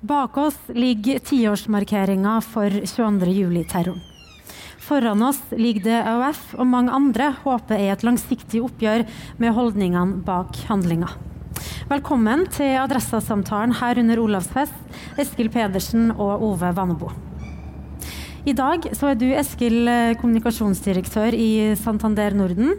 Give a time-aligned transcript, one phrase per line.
[0.00, 4.00] Bak oss ligger tiårsmarkeringa for 22.07-terroren.
[4.80, 9.04] Foran oss ligger det AUF og mange andre håper er et langsiktig oppgjør
[9.38, 11.12] med holdningene bak handlinga.
[11.92, 14.80] Velkommen til Adressasamtalen her under Olavsfest,
[15.20, 17.12] Eskil Pedersen og Ove Vannebo.
[18.50, 19.86] I dag så er du Eskil
[20.18, 22.72] kommunikasjonsdirektør i Santander Norden.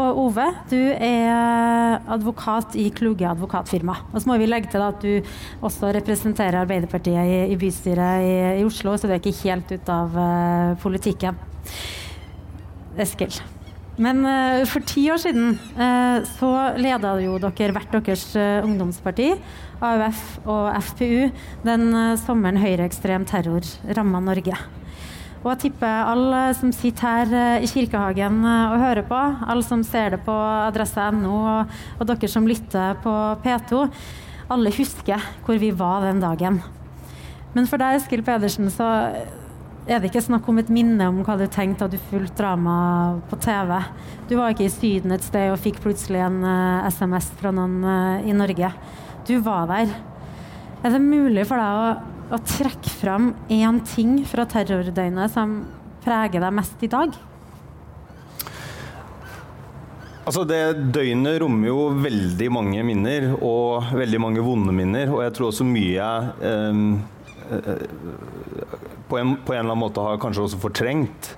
[0.00, 3.96] Og Ove, du er advokat i Kluge advokatfirma.
[4.12, 5.18] Og så må vi legge til at du
[5.60, 8.32] også representerer Arbeiderpartiet i, i bystyret i,
[8.62, 11.36] i, Oslo, så du er ikke helt ute av uh, politikken.
[12.96, 13.36] Eskil.
[14.00, 19.34] Men uh, for ti år siden uh, så leda jo dere hvert deres ungdomsparti,
[19.84, 21.28] AUF og FPU,
[21.68, 21.88] den
[22.24, 24.56] sommeren høyreekstrem terror ramma Norge.
[25.38, 29.62] Og jeg tipper alle som sitter her eh, i Kirkehagen eh, og hører på, alle
[29.66, 31.36] som ser det på adresse.no,
[31.98, 33.84] og, dere som lytter på P2,
[34.50, 36.58] alle husker hvor vi var den dagen.
[37.54, 38.88] Men for deg, Eskil Pedersen, så
[39.88, 42.74] er det ikke snakk om et minne om hva du tenkte da du fulgte drama
[43.30, 43.78] på TV.
[44.28, 47.54] Du var ikke i Syden et sted og fikk plutselig en uh, eh, SMS fra
[47.54, 47.78] noen
[48.26, 48.74] i Norge.
[49.28, 49.94] Du var der.
[50.82, 55.62] Er det mulig for deg å å trekke fram én ting fra terrordøgnet som
[56.04, 57.16] preger deg mest i dag?
[60.28, 65.08] Altså Det døgnet rommer jo veldig mange minner, og veldig mange vonde minner.
[65.14, 66.08] Og jeg tror også mye
[66.44, 66.82] eh,
[69.08, 71.30] på, en, på, en, eller annen måte har kanskje også fortrengt.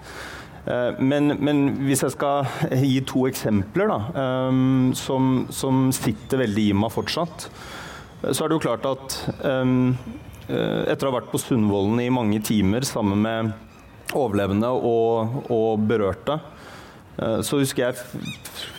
[0.67, 2.51] Eh, men, men, hvis jeg skal
[2.83, 4.65] gi to eksempler da, eh,
[4.99, 7.47] som, som, sitter veldig i meg fortsatt,
[8.27, 9.71] så er det jo klart at Eh,
[10.51, 13.53] etter å ha vært på Sundvolden i mange timer sammen med
[14.17, 16.39] overlevende og, og berørte,
[17.17, 17.99] eh, så husker jeg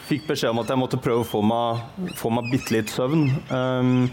[0.10, 1.84] fikk beskjed om at jeg måtte prøve å få meg,
[2.20, 3.30] få meg bitte litt søvn.
[3.48, 4.10] Um,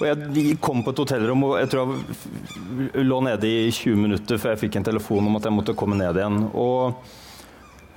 [0.00, 4.40] og jeg kom på et hotellrom og jeg tror jeg lå nede i 20 minutter
[4.40, 6.40] før jeg fikk en telefon om at jeg måtte komme ned igjen.
[6.50, 6.96] Og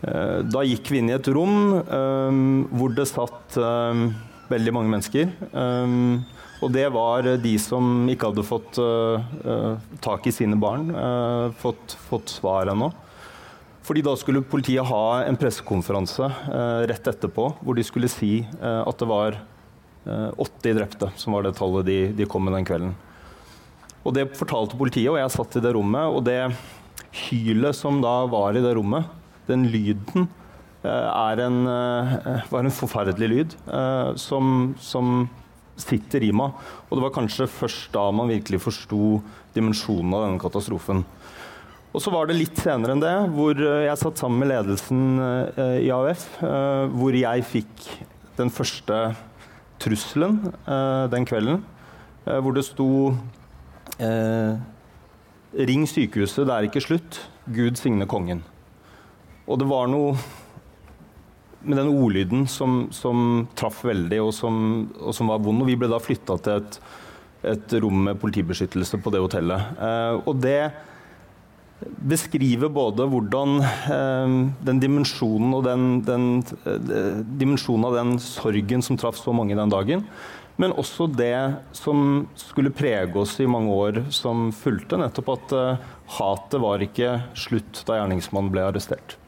[0.03, 2.41] uh, da gikk vi inn i et rom um,
[2.75, 4.09] hvor det satt um,
[4.51, 5.31] veldig mange mennesker.
[5.53, 6.25] Um,
[6.57, 11.93] og det var de som ikke hadde fått uh, tak i sine barn, uh, fått,
[12.09, 12.89] fått, svar ennå.
[13.85, 18.97] Fordi da skulle politiet ha en pressekonferanse uh, rett etterpå hvor de skulle si at
[18.99, 19.39] det var
[20.07, 22.93] 80 drepte, som var det tallet de, de, kom med den kvelden.
[24.07, 26.07] Og det fortalte politiet, og jeg satt i det rommet.
[26.07, 26.39] Og det
[27.27, 29.09] hylet som da var i det rommet,
[29.49, 30.29] den lyden,
[30.87, 33.55] en, var en forferdelig lyd
[34.15, 35.27] som, som
[35.77, 36.55] sitter i meg.
[36.87, 39.19] Og det var kanskje først da man virkelig forsto
[39.55, 41.03] dimensjonen av denne katastrofen.
[41.95, 44.99] Og så var det litt senere enn det, hvor eh, jeg satt sammen med ledelsen
[45.23, 47.87] eh, i AUF, eh, hvor jeg fikk
[48.37, 48.99] den første
[49.81, 50.39] trusselen
[51.09, 51.59] den kvelden,
[52.25, 53.13] hvor det sto
[55.57, 57.19] Ring sykehuset, det er ikke slutt.
[57.53, 58.41] Gud signe kongen.
[59.45, 60.17] Og det var noe
[61.61, 64.59] med den ordlyden som, som traff veldig, og som,
[65.01, 65.63] og som, var vond.
[65.63, 66.79] Og vi ble da flytta til et,
[67.53, 69.73] et, rom med politibeskyttelse på det hotellet.
[69.81, 70.61] Eh, og det
[72.09, 74.33] beskriver både hvordan eh,
[74.65, 76.27] den dimensjonen og den, den
[76.65, 80.05] eh, dimensjonen av den sorgen som traff så mange den dagen,
[80.57, 81.37] men også det
[81.77, 84.97] som skulle prege oss i mange år som fulgte.
[84.97, 85.83] Nettopp at uh,
[86.17, 89.19] hatet var ikke slutt da gjerningsmannen ble arrestert.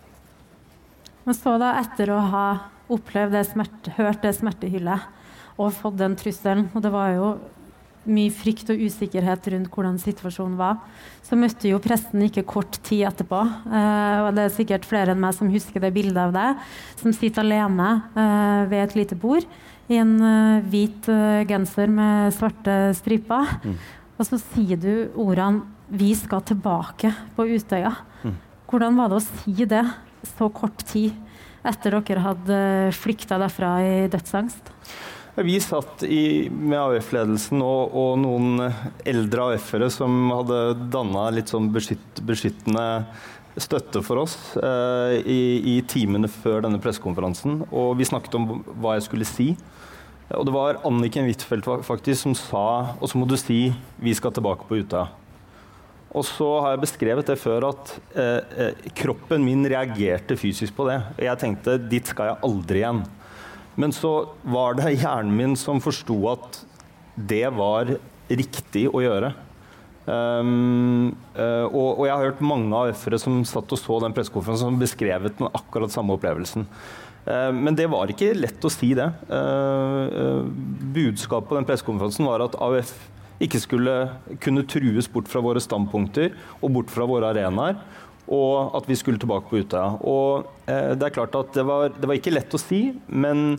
[1.30, 2.46] Men så da, etter å ha
[2.90, 7.28] opplevd det smerte, hørt det smertehyllet og fått den trusselen, og det var jo
[8.10, 10.80] mye frykt og usikkerhet rundt hvordan situasjonen var,
[11.22, 13.44] så møtte jo presten ikke kort tid etterpå.
[13.46, 16.66] Eh, og det er sikkert flere enn meg som husker det bildet av deg,
[17.04, 19.46] som sitter alene eh, ved et lite bord
[19.94, 21.14] i en eh, hvit
[21.54, 23.54] genser med svarte striper.
[23.62, 23.80] Mm.
[24.18, 25.62] Og så sier du ordene
[25.94, 27.98] 'Vi skal tilbake på Utøya'.
[28.26, 28.38] Mm.
[28.66, 29.86] Hvordan var det å si det
[30.38, 31.16] så kort tid
[31.68, 32.60] etter dere hadde
[32.96, 34.74] flykta derfra i dødsangst?
[35.40, 38.64] Vi satt i, med AUF-ledelsen og, og, noen
[39.08, 40.58] eldre AUF-ere som hadde
[40.92, 42.88] danna litt sånn beskytt, beskyttende
[43.60, 45.42] støtte for oss eh, i,
[45.76, 47.64] i, timene før denne pressekonferansen.
[47.70, 48.50] Og vi snakket om
[48.82, 49.54] hva jeg skulle si.
[50.36, 54.68] Og det var Anniken Huitfeldt som sa Og så må du si 'vi skal tilbake
[54.68, 55.19] på Utøya'.
[56.10, 60.88] Og så har jeg beskrevet det før at eh, eh, kroppen min reagerte fysisk på
[60.90, 60.98] det.
[61.22, 63.04] Jeg tenkte dit skal jeg aldri igjen.
[63.80, 66.64] Men så var det hjernen min som forsto at
[67.30, 67.94] det var
[68.30, 69.32] riktig å gjøre.
[70.10, 74.72] Um, uh, og, og, jeg har hørt mange AUF-ere som satt og så den pressekonferansen
[74.72, 76.66] som beskrevet den akkurat samme opplevelsen.
[77.28, 79.06] Uh, men det var ikke lett å si det.
[79.30, 80.48] Uh,
[80.96, 82.96] budskapet på den pressekonferansen var at AUF
[83.40, 83.96] ikke skulle
[84.44, 87.80] kunne trues bort fra våre standpunkter og bort fra våre arenaer.
[88.30, 89.96] Og at vi skulle tilbake på Utøya.
[90.06, 93.56] Og eh, det er klart at det var, det var, ikke lett å si, men,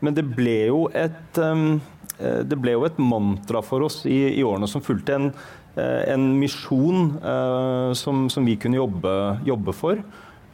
[0.00, 1.74] men det ble jo et um,
[2.18, 5.16] det ble jo et mantra for oss i, i årene som fulgte.
[5.18, 5.30] En,
[5.74, 9.14] eh, en misjon uh, som, som, vi kunne jobbe,
[9.46, 10.00] jobbe for.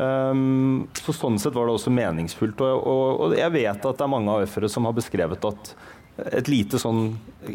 [0.00, 2.62] Um, så Sånn sett var det også meningsfullt.
[2.64, 5.74] Og, og, og jeg vet at det er mange AUF-ere som har beskrevet at
[6.32, 7.14] et lite sånn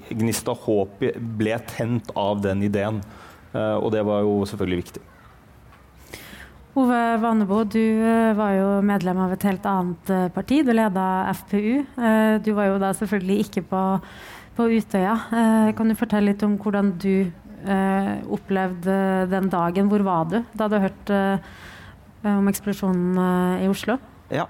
[0.10, 1.04] gnist av håp
[1.40, 3.02] ble tent av den ideen.
[3.56, 5.04] Uh, og det var jo selvfølgelig viktig.
[6.76, 10.60] Ove Vanebo, du uh, var jo medlem av et helt annet uh, parti.
[10.66, 11.06] Du leda
[11.44, 11.86] FPU.
[12.44, 13.84] Du var jo da selvfølgelig ikke på,
[14.58, 15.16] på Utøya.
[15.78, 17.32] Kan du fortelle litt om hvordan du
[17.66, 18.96] opplevde
[19.32, 19.88] den dagen?
[19.90, 21.22] Hvor var du da du hørte
[22.30, 23.96] om eksplosjonen i Oslo?
[24.30, 24.46] Ja.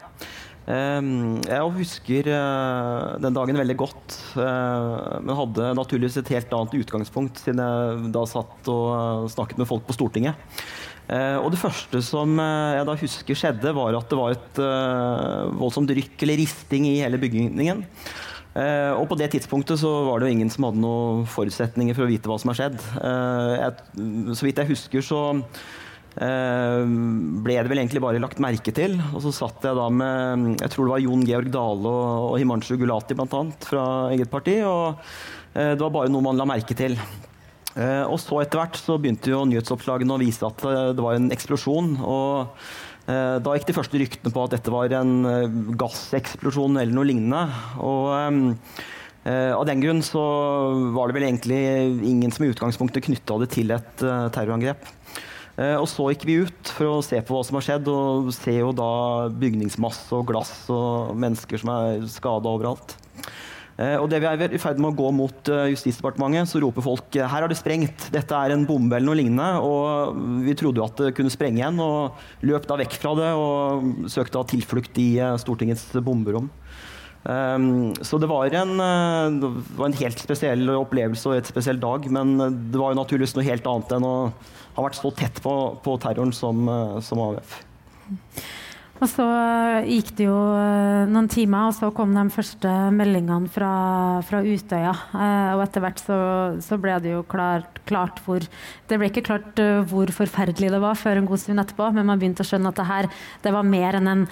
[0.65, 6.73] Ehm, jeg husker eh, den dagen veldig godt, eh, men hadde naturligvis et helt annet
[6.79, 10.57] utgangspunkt siden jeg da satt og eh, snakket med folk på Stortinget.
[11.05, 14.59] Og det første som jeg da husker skjedde, var at det var et
[15.53, 17.83] voldsomt rykk eller risting i hele bygningen.
[18.97, 22.09] Og på det tidspunktet så var det jo ingen som hadde noen forutsetninger for å
[22.09, 22.81] vite hva som har skjedd.
[24.33, 25.21] Så vidt jeg husker, så
[26.15, 28.95] ble det vel egentlig bare lagt merke til.
[29.11, 32.39] Og så satt jeg da med jeg tror det var Jon Georg Dale og, og
[32.39, 33.43] Himanshu Gulati bl.a.
[33.67, 33.85] fra
[34.15, 34.61] eget parti.
[34.63, 34.95] Og
[35.53, 36.95] eh, det var bare noe man la merke til.
[37.75, 41.31] Eh, og så etter hvert så begynte jo nyhetsoppslagene å vise at det var en
[41.35, 41.97] eksplosjon.
[42.01, 42.67] og
[43.05, 47.43] da gikk de første ryktene på at dette var en gasseksplosjon eller noe lignende.
[47.77, 48.07] Og
[49.29, 50.23] av den grunn så
[50.95, 51.59] var det vel egentlig
[52.09, 54.01] ingen som i utgangspunktet knytta det til et
[54.33, 54.89] terrorangrep.
[55.55, 58.31] Eh, og så gikk vi ut for å se på hva som har skjedd, og
[58.35, 58.91] ser jo da
[59.31, 62.97] bygningsmasse og glass og mennesker som er skada overalt.
[63.75, 66.83] Eh, og det vi er i ferd med å gå mot eh, Justisdepartementet, så roper
[66.83, 69.63] folk her har det sprengt, dette er en bombe eller noe lignende.
[69.63, 73.31] Og vi trodde jo at det kunne sprenge igjen, og løp da vekk fra det
[73.39, 75.09] og søkte da tilflukt i
[75.43, 76.51] Stortingets bomberom.
[77.25, 78.77] Så det var, en,
[79.41, 79.49] det
[79.79, 82.35] var en helt spesiell opplevelse og et spesiell dag, men
[82.69, 84.17] det var jo naturligvis noe helt annet enn å
[84.75, 87.57] ha vært så tett på, på terroren som, eh, som AUF.
[88.95, 93.51] Og så eh, gikk det jo eh, noen timer, og så kom de første meldingene
[93.51, 93.71] fra,
[94.27, 94.93] fra Utøya.
[95.55, 96.19] og etter hvert så,
[96.63, 98.43] så, ble det jo klart, klart, hvor
[98.85, 99.59] Det ble ikke klart
[99.89, 102.79] hvor forferdelig det var før en god stund etterpå, men man begynte å skjønne at
[102.79, 103.09] det her
[103.41, 104.25] det var mer enn en,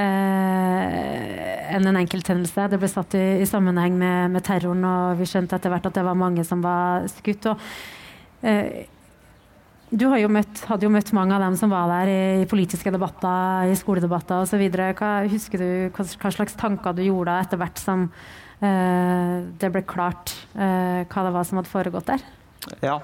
[0.00, 2.68] eh, enn en enkelthendelse.
[2.70, 5.98] Det ble satt i, i sammenheng med, med, terroren, og vi skjønte etter hvert at
[5.98, 7.52] det var mange som var skutt.
[7.52, 7.62] og
[8.42, 8.88] eh,
[9.92, 12.08] du jo møtt, hadde jo møtt mange av dem som var der
[12.40, 14.62] i politiske debatter, i skoledebatter osv.
[15.28, 20.32] Husker du hva, hva, slags tanker du gjorde etter hvert som uh, det ble klart
[20.56, 22.24] uh, hva det var som hadde foregått der?
[22.82, 23.00] Ja.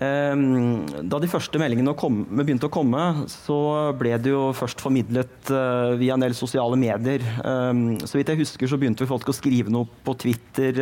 [0.00, 1.92] Um, da de første meldingene
[2.38, 3.58] begynte å komme, så
[3.98, 7.24] ble det jo først formidlet uh, via en del sosiale medier.
[7.42, 10.78] Um, så vidt jeg husker, så begynte folk å skrive noe på Twitter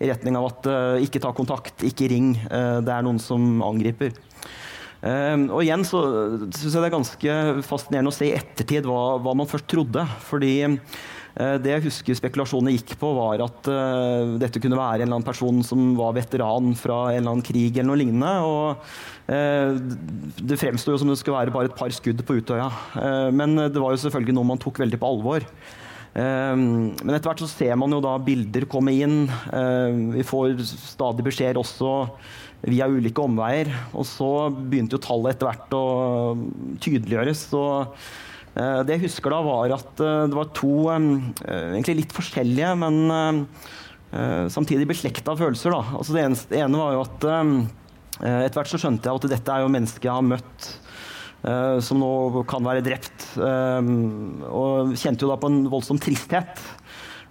[0.00, 0.70] i retning av at
[1.04, 4.16] ikke ta kontakt, ikke ring, det er noen som angriper.
[4.98, 6.00] Um, og igjen så
[6.48, 7.34] syns jeg det er ganske
[7.68, 10.02] fascinerende å se i ettertid hva, hva man først trodde.
[10.26, 10.54] Fordi
[11.38, 15.26] det jeg husker spekulasjonene gikk på, var at uh, dette kunne være en eller annen
[15.26, 18.32] person som var veteran fra en eller annen krig eller noe lignende.
[18.42, 18.88] Og
[19.30, 19.76] uh,
[20.42, 22.70] det fremsto jo som det skulle være bare et par skudd på Utøya.
[23.34, 25.46] men det var jo selvfølgelig noe man tok veldig på alvor.
[26.18, 29.28] Men etter hvert så ser man jo da bilder komme inn.
[30.16, 31.92] Vi får stadig beskjeder også
[32.66, 33.70] via ulike omveier.
[33.94, 35.84] Og så begynte jo tallet etter hvert å
[36.82, 37.44] tydeliggjøres.
[37.54, 38.08] Eh,
[38.58, 41.04] det jeg husker da, var at eh, det var to eh,
[41.76, 43.46] egentlig litt forskjellige, men
[44.48, 45.74] samtidig beslekta følelser.
[45.74, 45.98] Da.
[45.98, 46.22] Altså det,
[46.56, 47.26] ene var jo at
[48.24, 50.68] etter hvert så skjønte jeg at dette er jo mennesker jeg har møtt.
[51.84, 53.26] Som nå kan være drept.
[53.36, 56.64] Og kjente jo da på en voldsom tristhet.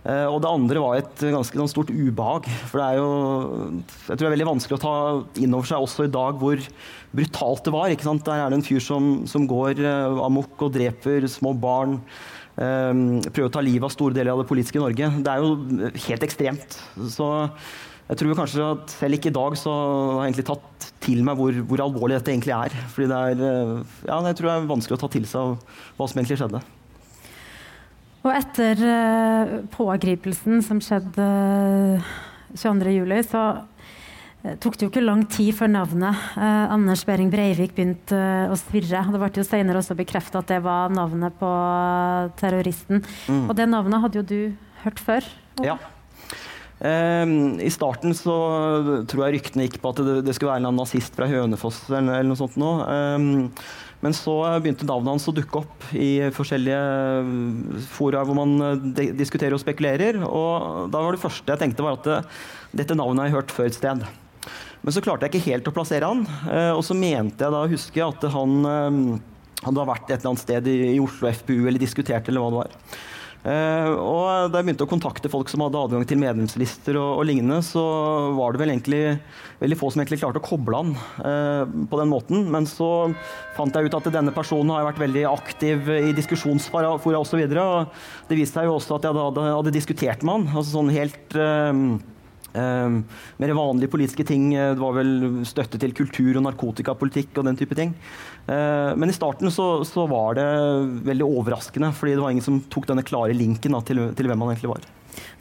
[0.07, 2.47] Eh, og det andre var et ganske sånn stort ubehag.
[2.69, 3.09] For det er jo
[3.81, 4.95] jeg tror det er veldig vanskelig å ta
[5.43, 6.63] inn over seg også i dag hvor
[7.17, 7.91] brutalt det var.
[7.91, 8.23] ikke sant?
[8.27, 11.99] Der er det en fyr som, som går uh, amok og dreper små barn.
[12.57, 15.11] Um, prøver å ta livet av store deler av det politiske Norge.
[15.25, 16.79] Det er jo helt ekstremt.
[17.11, 17.27] Så
[18.07, 21.39] jeg tror kanskje at selv ikke i dag så har jeg egentlig tatt til meg
[21.39, 22.79] hvor, hvor alvorlig dette egentlig er.
[22.95, 23.45] Fordi det er,
[24.07, 26.63] ja, jeg tror det er vanskelig å ta til seg hva som egentlig skjedde.
[28.27, 32.13] Og etter uh, pågripelsen som skjedde uh,
[32.51, 37.75] eh, 22.07, så uh, tok det jo ikke lang tid før navnet Anders Behring Breivik
[37.77, 38.19] begynte
[38.51, 39.05] å svirre.
[39.07, 41.51] Det ble jo senere også bekrefta at det var navnet på
[42.39, 43.03] terroristen.
[43.31, 43.45] Mm.
[43.47, 44.41] Og det navnet hadde jo du
[44.83, 45.27] hørt før?
[45.63, 45.79] Ja.
[46.77, 48.35] Um, I starten så
[49.09, 52.19] tror jeg ryktene gikk på at det, det skulle være en nazist fra Hønefoss eller,
[52.19, 52.85] eller noe sånt noe.
[52.85, 53.31] Um,
[54.03, 59.63] men så begynte navnet hans å dukke opp i forskjellige fora hvor man diskuterer og
[59.63, 60.19] spekulerer.
[60.21, 62.19] Og da var det første jeg tenkte, var at det,
[62.83, 64.05] dette navnet har jeg hørt før et sted.
[64.85, 66.21] Men så klarte jeg ikke helt å plassere han.
[66.77, 68.69] Og så mente jeg da å huske at han
[69.65, 72.97] hadde vært et eller annet sted i Oslo FPU eller diskutert, eller hva det var.
[73.47, 77.27] Uh, og da jeg begynte å kontakte folk som hadde adgang til medlemslister, og, og
[77.29, 77.83] lignende, så
[78.35, 78.99] var det vel egentlig
[79.61, 80.91] veldig få som egentlig klarte å koble han
[81.23, 82.43] uh, på den måten.
[82.51, 82.89] Men så
[83.55, 87.47] fant jeg ut at denne personen har vært veldig aktiv i diskusjonsfora osv.
[87.47, 90.51] Det viste seg jo også at jeg hadde, hadde diskutert med han.
[90.51, 91.73] altså sånn helt uh,
[92.57, 93.01] Um,
[93.37, 94.49] mer vanlige politiske ting.
[94.55, 97.93] Eh, det var vel støtte til kultur og narkotikapolitikk og den type ting.
[98.47, 100.47] Uh, men i starten så, så, var det
[101.09, 104.45] veldig overraskende, fordi det var ingen som tok denne klare linken da, til, til, hvem
[104.45, 104.87] han egentlig var.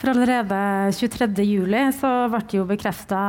[0.01, 0.59] For allerede
[0.97, 3.23] 23.07 så ble det jo bekrefta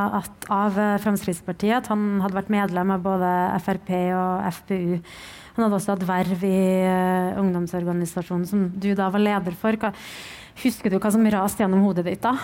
[0.52, 3.32] av Fremskrittspartiet at han hadde vært medlem av både
[3.64, 4.96] Frp og FpU.
[5.58, 9.76] Han hadde også hatt verv i uh, ungdomsorganisasjonen som du da var leder for.
[9.80, 9.92] Hva,
[10.62, 12.36] husker du hva som raste gjennom hodet ditt da?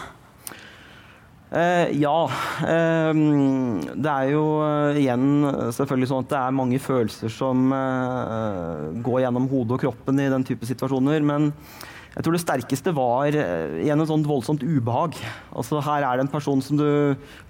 [1.54, 2.26] Uh, ja.
[2.66, 3.14] Uh,
[3.94, 5.46] det er jo uh, igjen
[5.76, 7.70] selvfølgelig sånn at det er mange følelser som
[9.04, 11.22] går gjennom hodet og kroppen i den type situasjoner.
[11.22, 11.52] Men
[12.14, 15.16] jeg tror det sterkeste var igjen et sånt voldsomt ubehag.
[15.54, 16.86] Altså Her er det en person som du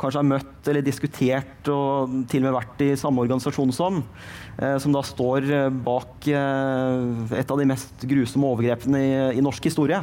[0.00, 4.00] kanskje har møtt eller diskutert og til og med vært i samme organisasjon som.
[4.56, 5.50] som da står
[5.84, 10.00] bak et av de mest grusomme overgrepene i, i norsk historie.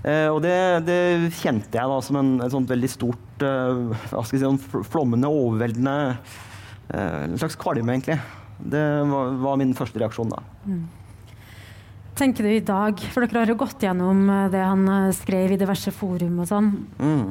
[0.00, 0.54] Uh, og det,
[0.86, 1.00] det,
[1.36, 4.84] kjente jeg da som en, et sånt veldig stort uh, hva skal jeg si, sånn
[4.88, 8.16] flommende, overveldende uh, En slags kvalme, egentlig.
[8.60, 8.80] Det
[9.10, 10.40] var, var, min første reaksjon da.
[10.64, 10.86] Mm.
[12.16, 14.82] Tenker du i dag, for dere har jo gått gjennom det han
[15.16, 16.66] skrev i diverse forum og sånn.
[17.00, 17.30] Mm.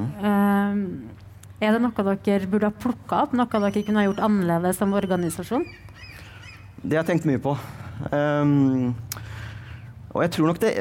[1.59, 3.35] er det noe dere burde ha plukka opp?
[3.37, 5.67] Noe dere kunne ha gjort annerledes som organisasjon?
[6.81, 7.53] Det har jeg tenkt mye på.
[8.09, 8.95] Um,
[10.09, 10.71] og jeg tror nok det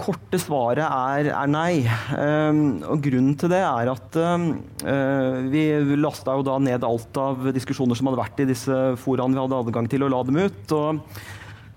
[0.00, 1.84] korte svaret er, er nei.
[2.16, 4.46] Um, og grunnen til det er at um,
[4.80, 5.64] uh, vi
[6.00, 9.58] lasta jo da ned alt av diskusjoner som hadde vært i disse foraene vi hadde
[9.60, 10.72] adgang til, og la dem ut.
[10.72, 11.02] og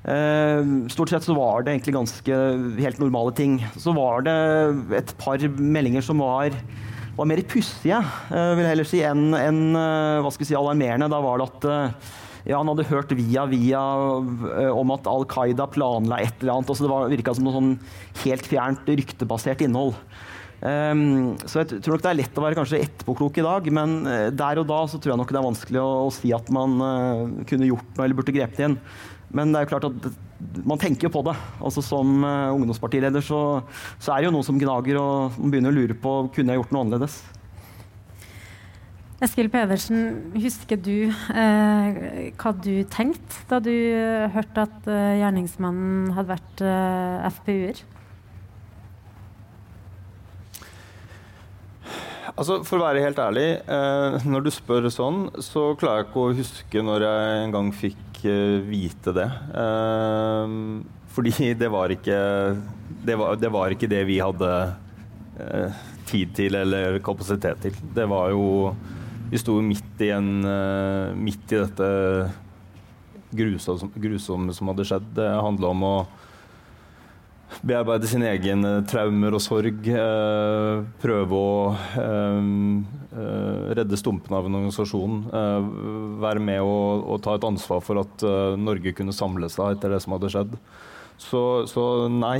[0.07, 2.39] uh, Stort sett så var det egentlig ganske
[2.79, 3.59] helt normale ting.
[3.75, 4.37] Så var det
[5.01, 6.55] et par meldinger som var,
[7.19, 7.99] var mer pussige,
[8.31, 11.11] uh, vil jeg heller si, enn en, hva skal vi si, alarmerende.
[11.11, 11.69] Da var det at
[12.47, 16.71] ja, han hadde hørt via via uh, om at Al Qaida planla et eller annet.
[16.71, 17.73] Altså det virka som noe sånn
[18.23, 19.97] helt fjernt ryktebasert innhold.
[20.59, 23.93] Um, så jeg tror nok det er lett å være kanskje etterpåklok i dag, men
[24.07, 26.51] uh, der og da så tror jeg nok det er vanskelig å, å si at
[26.51, 28.75] man uh, kunne gjort noe eller burde grepet inn.
[29.35, 30.09] Men det er jo klart at
[30.67, 31.35] man tenker jo på det.
[31.61, 33.61] Altså Som ungdomspartileder så,
[33.99, 36.63] så, er det jo noe som gnager, og man begynner å lure på kunne jeg
[36.63, 37.19] gjort noe annerledes.
[39.19, 41.95] Eskil Pedersen, husker du eh,
[42.39, 47.81] hva du tenkte da du eh, hørte at eh, gjerningsmannen hadde vært eh, FPU-er?
[52.31, 56.23] Altså, For å være helt ærlig, eh, når du spør sånn, så klarer jeg ikke
[56.23, 59.27] å huske når jeg en gang fikk eh, vite det.
[61.11, 62.19] fordi det var ikke
[63.03, 64.53] det var, det var ikke det vi hadde
[66.07, 67.75] tid til eller kapasitet til.
[67.95, 68.47] Det var jo
[69.29, 71.89] vi sto midt i, en, uh, midt i dette
[73.35, 75.11] grusomme, grusomme som hadde skjedd.
[75.17, 75.95] Det handla om å
[77.65, 79.85] bearbeide sine egne traumer og sorg.
[79.85, 82.41] Uh, prøve å uh,
[83.77, 85.21] redde stumpene av en organisasjon.
[86.21, 88.25] være med og, og, ta et ansvar for at
[88.57, 90.55] Norge kunne samle seg etter det som hadde skjedd.
[91.19, 92.39] Så, så nei,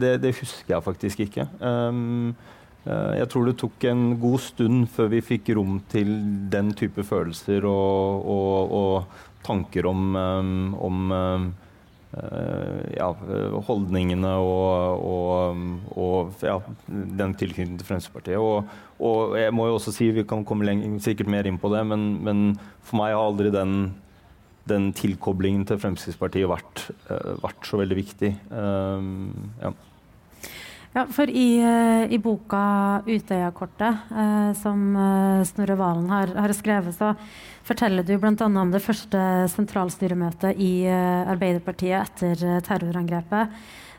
[0.00, 1.44] det, det, husker jeg faktisk ikke.
[1.60, 2.53] Um, Eh,
[2.84, 6.10] jeg tror det tok en god stund før vi fikk rom til
[6.52, 11.46] den type følelser og, og, og tanker om, um, om um,
[12.94, 13.08] ja,
[13.66, 15.02] holdningene og,
[15.98, 18.38] og ja, den tilknytningen til Fremskrittspartiet.
[18.38, 21.82] Og, jeg må jo også si, vi kan komme lenger, sikkert mer inn på det,
[21.90, 22.44] men, men
[22.86, 23.74] for meg har aldri den,
[24.70, 26.86] den tilkoblingen til Fremskrittspartiet vært,
[27.42, 28.32] vært så veldig viktig.
[28.52, 29.74] Um, ja.
[30.94, 36.94] Ja, for i, eh, i boka 'Utøyakortet', eh, som eh, Snorre Valen har, har, skrevet,
[36.94, 37.16] så
[37.66, 38.46] forteller du bl.a.
[38.46, 39.18] om det første
[39.50, 43.50] sentralstyremøtet i eh, Arbeiderpartiet etter eh, terrorangrepet.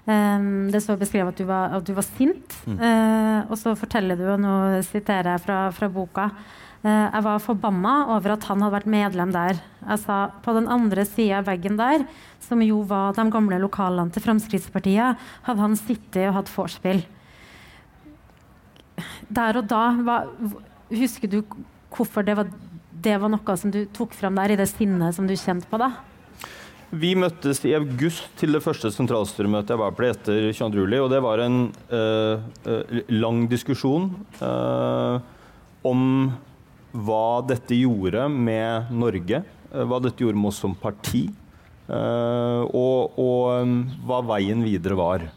[0.06, 2.76] Um, det står beskrevet at du var, at du var sint, mm.
[2.78, 7.42] uh, og så forteller du, og nå siterer jeg fra, fra boka Eh, jeg var
[7.42, 9.58] forbanna over at han hadde vært medlem der.
[9.82, 12.06] Jeg sa på den andre sida av veggen der,
[12.44, 17.04] som jo var de gamle lokalene til Fremskrittspartiet, hadde han sittet og hatt vorspiel.
[19.30, 20.30] der og da, var,
[20.94, 21.42] husker du
[21.96, 22.50] hvorfor det var,
[22.92, 25.80] det var noe som du tok fram der, i det sinnet som du kjente på
[25.82, 25.94] da?
[26.96, 30.84] Vi møttes i august til det første sentralstyremøtet jeg var på etter 22.
[30.86, 31.00] juli.
[31.02, 31.58] Og det var en
[31.92, 35.18] uh, lang diskusjon uh,
[35.84, 36.30] om
[36.96, 39.42] hva dette gjorde med Norge.
[39.74, 41.28] Uh, hva dette gjorde med oss som parti.
[41.86, 43.74] og, og um,
[44.10, 45.28] hva veien videre var.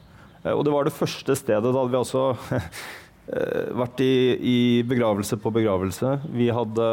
[0.49, 1.61] og det var det første stedet.
[1.61, 2.23] Da hadde vi altså
[3.83, 6.15] vært i, i, begravelse på begravelse.
[6.33, 6.87] Vi hadde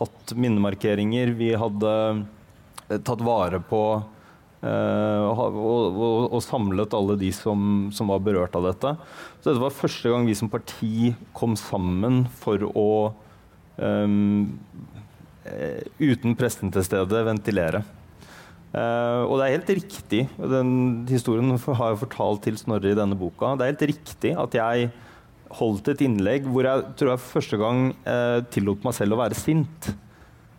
[0.00, 1.30] hatt minnemarkeringer.
[1.38, 1.92] Vi hadde
[2.88, 8.56] Eh, tatt vare på uh, og, og, og, samlet alle de som, som, var berørt
[8.58, 8.94] av dette.
[9.40, 12.88] Så dette var første gang vi som parti kom sammen for å
[13.76, 14.54] um,
[16.00, 17.84] uten presten til stede ventilere.
[18.74, 20.70] Uh, og det er helt riktig, den
[21.06, 24.88] historien har jeg fortalt til Snorre i denne boka, det er helt riktig at jeg
[25.54, 29.38] holdt et innlegg hvor jeg tror jeg første gang uh, tillot meg selv å være
[29.38, 29.92] sint.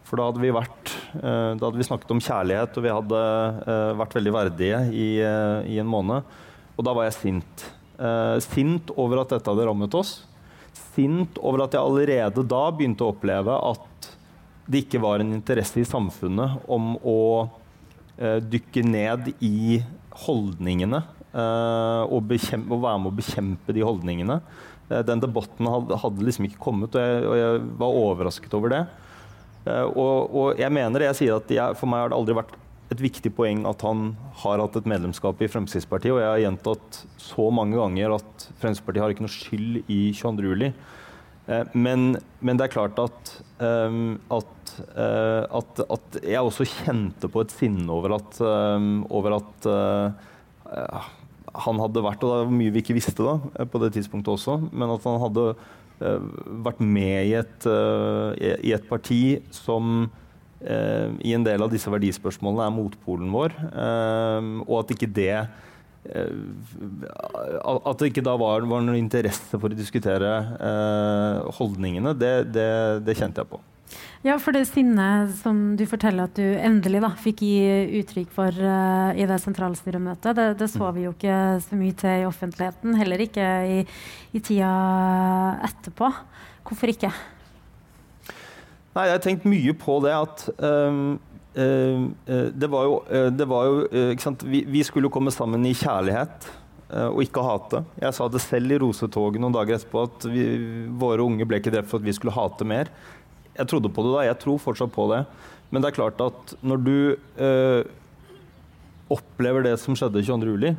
[0.07, 3.22] For da hadde vi vært uh, da hadde vi snakket om kjærlighet, og vi hadde
[3.65, 5.07] eh, vært veldig verdige i,
[5.74, 6.31] i en måned.
[6.75, 7.65] Og da var jeg sint.
[8.43, 10.17] sint over at dette hadde rammet oss.
[10.96, 14.10] Sint over at jeg allerede da begynte å oppleve at
[14.66, 17.20] det ikke var en interesse i samfunnet om å
[18.16, 19.82] dykke ned i
[20.24, 21.02] holdningene
[21.36, 24.38] og, bekjempe, og, være med å bekjempe de holdningene.
[24.88, 28.82] den debatten hadde, hadde liksom ikke kommet, og jeg, og jeg var overrasket over det.
[29.66, 32.38] Eh, og, og, jeg mener det jeg sier at jeg, For meg har det aldri
[32.38, 32.54] vært
[32.94, 34.12] et viktig poeng at han
[34.44, 36.13] har hatt et medlemskap i Fremskrittspartiet.
[36.13, 40.48] Og jeg har gjentatt så mange ganger at Fremskrittspartiet har ikke noe skyld i 22.
[40.51, 40.72] juli.
[41.50, 47.30] Eh, men, men, det er klart at, um, at, uh, at, at, jeg også kjente
[47.32, 51.10] på et sinne over at, um, over uh,
[51.56, 53.38] han hadde vært Og det var mye vi ikke visste da,
[53.70, 55.54] på det tidspunktet også, men at han hadde
[56.04, 56.24] Eh,
[56.65, 60.25] vært med i et, eh, i et parti som eh,
[60.64, 63.56] i en del av disse verdispørsmålene er motpolen vår,
[64.63, 65.36] og at ikke det
[66.06, 70.32] at det ikke da var, var noen interesse for å diskutere
[71.60, 72.70] holdningene, det, det,
[73.06, 73.62] det kjente jeg på.
[74.26, 77.60] Ja, for det sinnet som du forteller at du endelig da, fikk gi
[78.00, 82.24] uttrykk for uh, i det sentralstyremøtet, det, det, så vi jo ikke så mye til
[82.24, 82.98] i offentligheten.
[82.98, 83.78] Heller ikke i,
[84.34, 84.72] i tida
[85.70, 86.10] etterpå.
[86.65, 87.13] Hvorfor ikke?
[88.95, 91.17] Nei, jeg har tenkt mye på det at um,
[91.58, 92.05] uh,
[92.55, 93.81] det var jo, uh, det var jo
[94.13, 94.45] ikke sant?
[94.47, 96.53] Vi, vi, skulle komme sammen i kjærlighet
[96.95, 97.79] og ikke hate.
[97.97, 100.43] Jeg sa det selv i Rosetoget noen dager etterpå at vi,
[101.01, 102.91] våre unge ble ikke drept for at vi skulle hate mer
[103.55, 105.21] jeg trodde på det da, jeg tror fortsatt på det.
[105.71, 107.88] Men det er klart at når du eh,
[109.12, 110.75] opplever det som skjedde 22.07,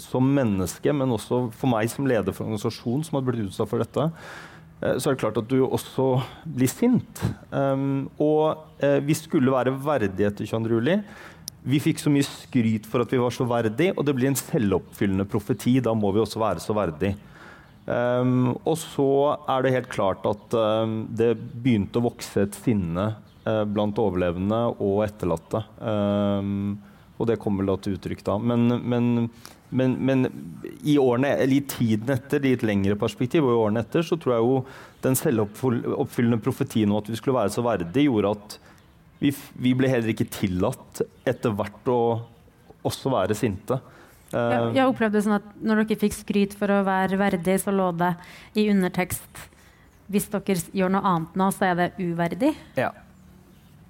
[0.00, 3.68] som menneske, men også for meg som leder for en organisasjon som har blitt utsatt
[3.68, 4.51] for dette, eh,
[4.82, 6.06] så er det klart at du også
[6.42, 7.22] blir sint.
[7.54, 11.04] Um, og eh, vi skulle være verdige etter 22.07.
[11.70, 14.38] Vi fikk så mye skryt for at vi var så verdige, og det blir en
[14.38, 15.76] selvoppfyllende profeti.
[15.84, 17.14] Da må vi også være så verdige.
[17.86, 19.08] Um, og så
[19.50, 23.08] er det helt klart at um, det begynte å vokse et sinne
[23.46, 25.62] uh, blant overlevende og etterlatte.
[27.22, 28.34] Og det kommer da til uttrykk da.
[28.42, 29.28] Men, men,
[29.72, 30.26] men, men,
[30.84, 34.18] i årene, eller i tiden etter, i et lengre perspektiv, og i årene etter, så
[34.20, 34.58] tror jeg jo
[35.04, 38.58] den selvoppfyllende profetien om at vi skulle være så verdige, gjorde at
[39.22, 39.32] vi,
[39.64, 42.00] vi ble heller ikke tillatt etter hvert å
[42.82, 43.78] også være sinte.
[44.32, 47.74] Jeg, jeg opplevde det sånn at når dere fikk skryt for å være verdig, så
[47.74, 48.14] lå det
[48.58, 49.48] i undertekst
[50.12, 52.52] hvis dere gjør noe annet nå, så er det uverdig.
[52.76, 52.90] Ja.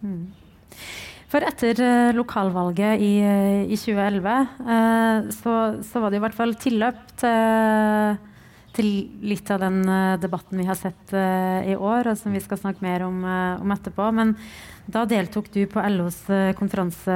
[0.02, 0.30] Mm.
[1.32, 4.34] For etter uh, lokalvalget i, uh, i 2011
[4.68, 8.18] uh, så, så, var det i hvert fall tilløp til,
[8.76, 8.90] til
[9.24, 9.80] litt av den
[10.20, 14.06] debatten vi har sett i år, og som vi skal snakke mer om, om etterpå.
[14.16, 14.36] Men
[14.90, 17.14] da deltok du på LOs eh, konferanse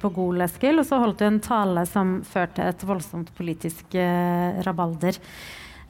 [0.00, 4.62] på Gol, Eskil, og så holdt du en tale som førte et voldsomt politisk eh,
[4.64, 5.18] rabalder.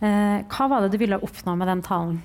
[0.03, 2.19] Eh, hva var det du ville oppnå med den talen?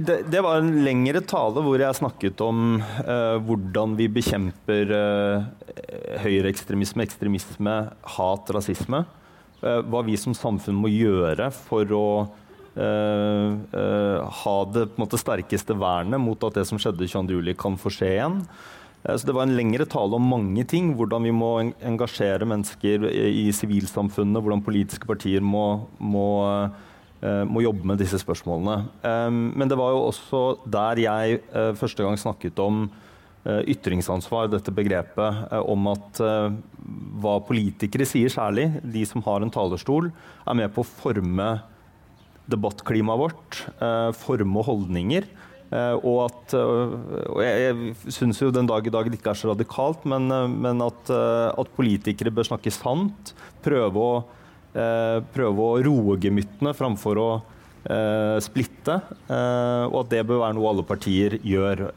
[0.00, 5.44] Det, det, var en lengre tale hvor jeg snakket om uh, hvordan vi bekjemper uh,
[6.22, 7.74] høyreekstremisme, ekstremisme,
[8.14, 9.02] hat, rasisme.
[9.60, 12.06] Uh, hva vi som samfunn må gjøre for å
[12.72, 18.38] ha det måte, sterkeste vernet mot at det som skjedde 22.07 kan få skje igjen.
[19.04, 20.94] Så Det var en lengre tale om mange ting.
[20.96, 21.50] Hvordan vi må
[21.84, 24.40] engasjere mennesker i sivilsamfunnet.
[24.40, 26.30] Hvordan politiske partier må, må,
[27.22, 28.76] må, jobbe med disse spørsmålene.
[29.54, 31.38] men det var jo også der jeg
[31.78, 32.88] første gang snakket om
[33.46, 36.20] ytringsansvar, dette begrepet om at
[37.22, 40.10] hva politikere sier særlig, de som har en talerstol,
[40.46, 41.48] er med på å forme
[42.50, 43.62] debattklimaet vårt,
[44.18, 45.26] forme holdninger.
[46.02, 49.52] og at og Jeg, jeg syns jo den dag i dag det ikke er så
[49.52, 50.28] radikalt, men,
[50.60, 53.34] men at, at, politikere bør snakke sant.
[53.64, 54.14] Prøve å,
[54.72, 57.30] prøve å roe gemyttene framfor å
[58.40, 59.00] splitte.
[59.28, 61.88] og at det bør være noe alle partier gjør.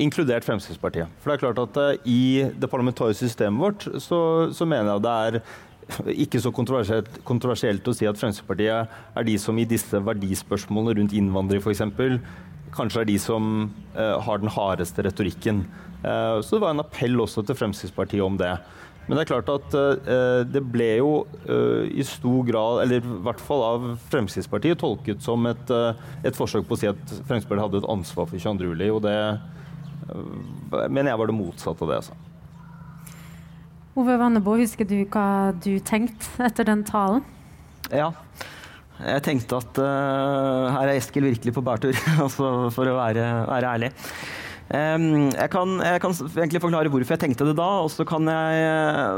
[0.00, 1.10] Inkludert Fremskrittspartiet.
[1.20, 5.16] For det er klart at I det parlamentariske systemet vårt så, så, mener jeg det
[5.26, 10.96] er ikke så kontroversielt, kontroversielt, å si at Fremskrittspartiet er de som i disse verdispørsmålene
[11.00, 11.82] rundt innvandring f.eks.
[12.72, 15.66] kanskje er de som har den hardeste retorikken.
[16.02, 18.54] Så det var en appell også til Fremskrittspartiet om det.
[19.06, 21.12] Men det er klart at uh, det ble jo
[21.48, 26.38] uh, i stor grad, eller i hvert fall av Fremskrittspartiet, tolket som et, uh, et
[26.38, 28.84] forsøk på å si at Fremskrittspartiet hadde et ansvar for 22.07.
[28.94, 29.16] Og det,
[30.92, 32.02] men jeg var det motsatte av det.
[32.04, 32.20] Altså.
[33.98, 37.26] Ove Vannebo, husker du hva du tenkte etter den talen?
[37.92, 38.12] Ja.
[39.02, 43.74] Jeg tenkte at uh, her er Eskil virkelig på bærtur, altså for å være, være
[43.74, 43.90] ærlig.
[44.70, 48.14] Um, jeg, kan, jeg, kan, egentlig forklare hvorfor jeg tenkte det da, og så jeg,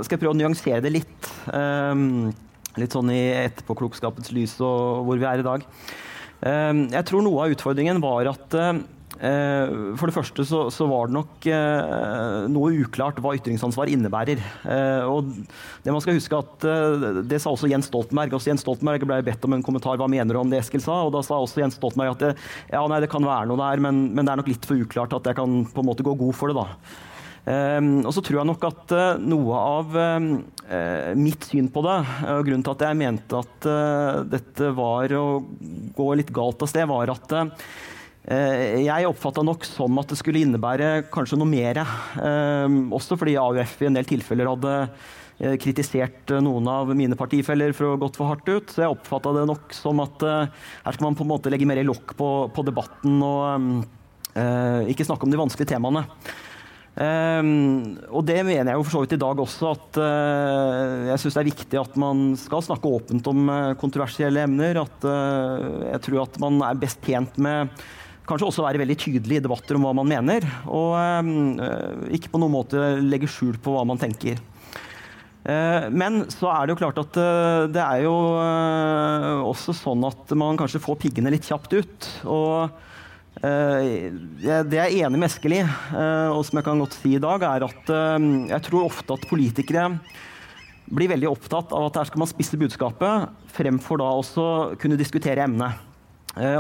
[0.07, 1.31] skal jeg prøve å nyansere det litt.
[1.53, 2.33] Um,
[2.81, 5.69] litt sånn i etterpåklokskapens lys og hvor vi er i dag.
[6.45, 8.81] Um, jeg tror noe av utfordringen var at Eh,
[9.15, 14.43] for det første så, så, var det nok eh, noe uklart hva ytringsansvar innebærer.
[14.67, 15.31] Eh, og
[15.85, 16.67] det man skal huske at
[17.29, 18.35] det sa også Jens Stoltenberg.
[18.35, 21.05] Også Jens Stoltenberg ble bedt om en kommentar hva mener du om det Eskil sa.
[21.07, 22.35] og Da sa også Jens Stoltenberg at det,
[22.73, 25.17] ja, nei, det kan være noe der, men, men, det er nok litt for uklart
[25.17, 26.63] at jeg kan på en måte gå god for det.
[26.63, 27.01] da.
[27.45, 30.29] Um, og så tror jeg nok at uh, noe av uh,
[31.21, 31.99] mitt syn på det,
[32.33, 35.27] og grunnen til at jeg mente at uh, dette var å
[35.93, 37.94] gå litt galt av sted, var at Eh,
[38.25, 41.83] jeg oppfatta nok som at det skulle innebære kanskje noe mer.
[41.83, 47.77] Eh, også fordi AUF i en del tilfeller hadde eh, kritisert noen av mine partifeller
[47.77, 48.73] for å ha gått for hardt ut.
[48.73, 51.83] Så jeg oppfatta det nok som at her skal man på en måte legge mer
[51.85, 53.85] lokk på, på, debatten og
[54.91, 56.07] ikke snakke om de vanskelige temaene.
[56.95, 61.23] Um, og det mener jeg jo for så vidt i dag også, at uh, jeg
[61.23, 64.79] syns det er viktig at man skal snakke åpent om uh, kontroversielle emner.
[64.85, 67.75] At uh, jeg tror at man er best tjent med
[68.25, 72.41] Kanskje også være veldig tydelig i debatter om hva man mener, og øh, ikke på
[72.41, 74.41] noen måte legge skjul på hva man tenker.
[75.45, 78.15] Uh, men så er det jo klart at uh, det er jo
[79.45, 82.11] også sånn at man kanskje får piggene litt kjapt ut.
[82.25, 82.83] Og
[83.45, 85.63] det jeg er enig med Eskil i,
[86.31, 89.89] og som jeg kan godt si i dag, er at jeg tror ofte at politikere
[90.87, 94.47] blir veldig opptatt av at her skal man spisse budskapet, fremfor da også
[94.81, 95.83] kunne diskutere emnet.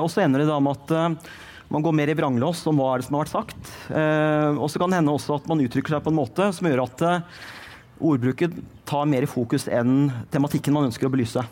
[0.02, 1.30] og så ender det da med at
[1.74, 3.74] man går mer i vranglås om hva som har vært sagt.
[3.90, 6.70] Eh, og så kan det hende også at man uttrykker seg på en måte som
[6.70, 7.42] gjør at eh,
[8.04, 8.54] ordbruket
[8.86, 11.42] tar mer i fokus enn tematikken man ønsker å belyse.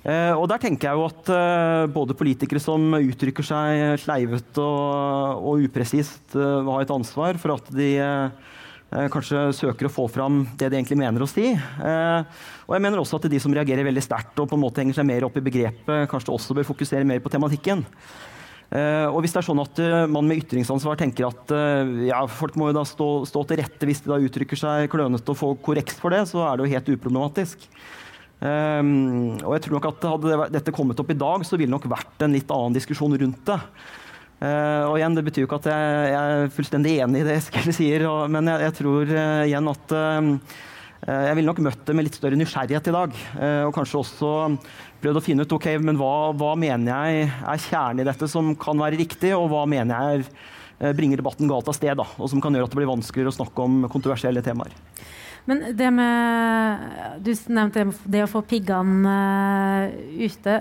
[0.00, 5.42] Eh, og der tenker jeg jo at eh, både politikere som uttrykker seg sleivete og,
[5.50, 8.48] og upresist, eh, har et ansvar for at de eh,
[9.12, 11.52] kanskje søker å få fram det de egentlig mener å si.
[11.54, 14.96] og jeg mener også at de som reagerer veldig sterkt og på en måte henger
[14.98, 17.84] seg mer opp i begrepet, kanskje også bør fokusere mer på tematikken.
[18.70, 22.20] Uh, og hvis det er sånn at uh, man med ytringsansvar tenker at uh, ja,
[22.30, 25.38] folk må jo da stå, stå, til rette hvis de da uttrykker seg klønete og
[25.40, 27.66] får korrekt for det, så er det jo helt uproblematisk.
[28.40, 31.74] Um, og jeg tror nok at Hadde dette kommet opp i dag, så ville det
[31.74, 33.58] nok vært en litt annen diskusjon rundt det.
[34.86, 37.74] og igjen, Det betyr jo ikke at jeg, jeg er fullstendig enig i det Eskil
[37.74, 39.96] sier, og, men jeg, jeg, tror igjen at
[41.10, 43.20] jeg ville nok møtt det med litt større nysgjerrighet i dag.
[43.66, 44.32] og kanskje også
[45.00, 48.52] prøvd å finne ut ok, men hva, hva, mener jeg er kjernen i dette som
[48.58, 50.26] kan være riktig, og hva mener jeg er,
[50.80, 53.32] eh, bringer debatten galt av sted, da, og som kan gjøre at det blir vanskeligere
[53.32, 54.76] å snakke om kontroversielle temaer.
[55.48, 60.58] Men det med Du nevnte det å få piggene uh, ute.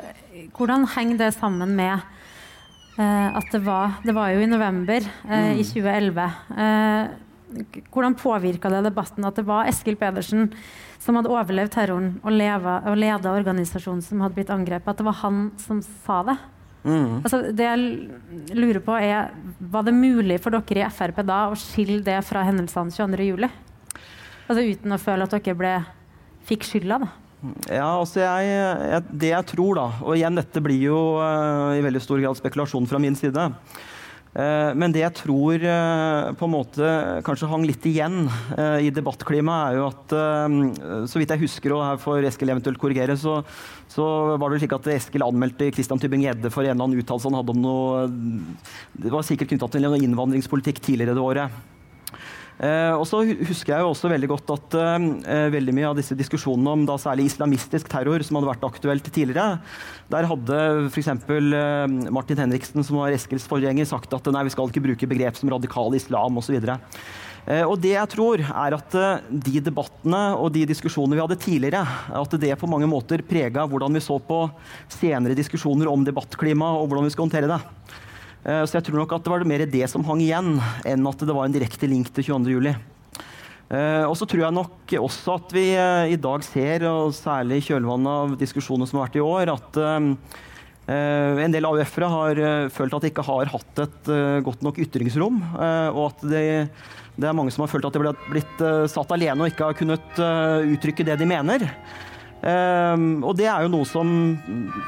[0.55, 1.99] Hvordan henger det sammen med
[2.95, 5.59] uh, at det var Det var jo i november mm.
[5.59, 6.31] i 2011.
[7.91, 10.47] hvordan påvirka det debatten at det var Eskil Pedersen
[10.99, 15.07] som hadde overlevd terroren og, leva, og leda organisasjonen som hadde blitt angrepet, at det
[15.07, 16.35] var han som sa det.
[16.83, 17.21] Mm.
[17.23, 21.57] Altså, det jeg lurer på er, Var det mulig for dere i Frp da å
[21.59, 23.49] skille det fra hendelsene 22.07?
[24.49, 25.73] Altså uten å føle at dere ble,
[26.47, 27.01] fikk skylda?
[27.03, 27.09] da?
[27.71, 31.83] Ja, altså jeg, jeg, Det jeg tror, da Og igjen, dette blir jo uh, i
[31.83, 33.45] veldig stor grad spekulasjon fra min side.
[34.29, 36.89] Eh, men det jeg tror eh, på en måte
[37.25, 41.85] kanskje hang litt igjen eh, i debattklimaet, er jo at så vidt jeg husker, og
[41.85, 43.39] her får Eskil eventuelt korrigere, så,
[43.89, 44.05] så
[44.41, 47.55] var det slik at Eskil anmeldte Christian Tybing-Gjedde for en eller annen uttalelse han hadde
[47.55, 48.05] om noe
[48.93, 51.59] Det var sikkert knytta til innvandringspolitikk tidligere det året.
[52.59, 56.17] Eh, og så husker jeg jo også veldig godt at eh, veldig mye av disse
[56.19, 59.61] diskusjonene om da særlig islamistisk terror, som hadde vært aktuelt tidligere,
[60.11, 61.13] der hadde f.eks.
[61.13, 65.39] Eh, Martin Henriksen, som var Eskils forgjenger, sagt at nei, vi skal ikke bruke begrep
[65.39, 66.59] som radikal islam osv.
[67.47, 71.39] Eh, og det jeg tror er at eh, De debattene og de diskusjonene vi hadde
[71.41, 71.81] tidligere,
[72.19, 74.43] at det på mange måter prega hvordan vi så på
[74.91, 77.61] senere diskusjoner om debattklima og hvordan vi skal håndtere det.
[78.45, 80.55] Eh, så jeg tror nok at det var mer det som hang igjen,
[80.87, 82.71] enn at det var en direkte link til 22.07.
[83.69, 87.59] Uh, og så tror jeg nok også at vi uh, i dag ser, og særlig
[87.59, 89.81] i kjølvannet av diskusjoner som har vært i år, at
[90.89, 92.39] en del AUF-ere har
[92.73, 94.07] følt at de ikke har hatt et
[94.41, 95.35] godt nok ytringsrom.
[95.53, 96.41] og at det,
[97.13, 99.77] det, er mange som har følt at de ble blitt satt alene og ikke har
[99.77, 100.23] kunnet
[100.73, 101.67] uttrykke det de mener.
[102.39, 104.07] Um, og det er jo noe som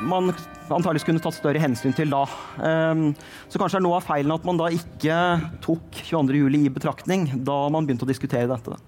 [0.08, 0.30] man
[0.72, 2.24] antakeligvis kunne tatt større hensyn til da.
[2.64, 3.10] Um,
[3.52, 5.18] så kanskje er noe av feilen at man da ikke
[5.64, 8.80] tok 22.07 i betraktning da man begynte å diskutere dette.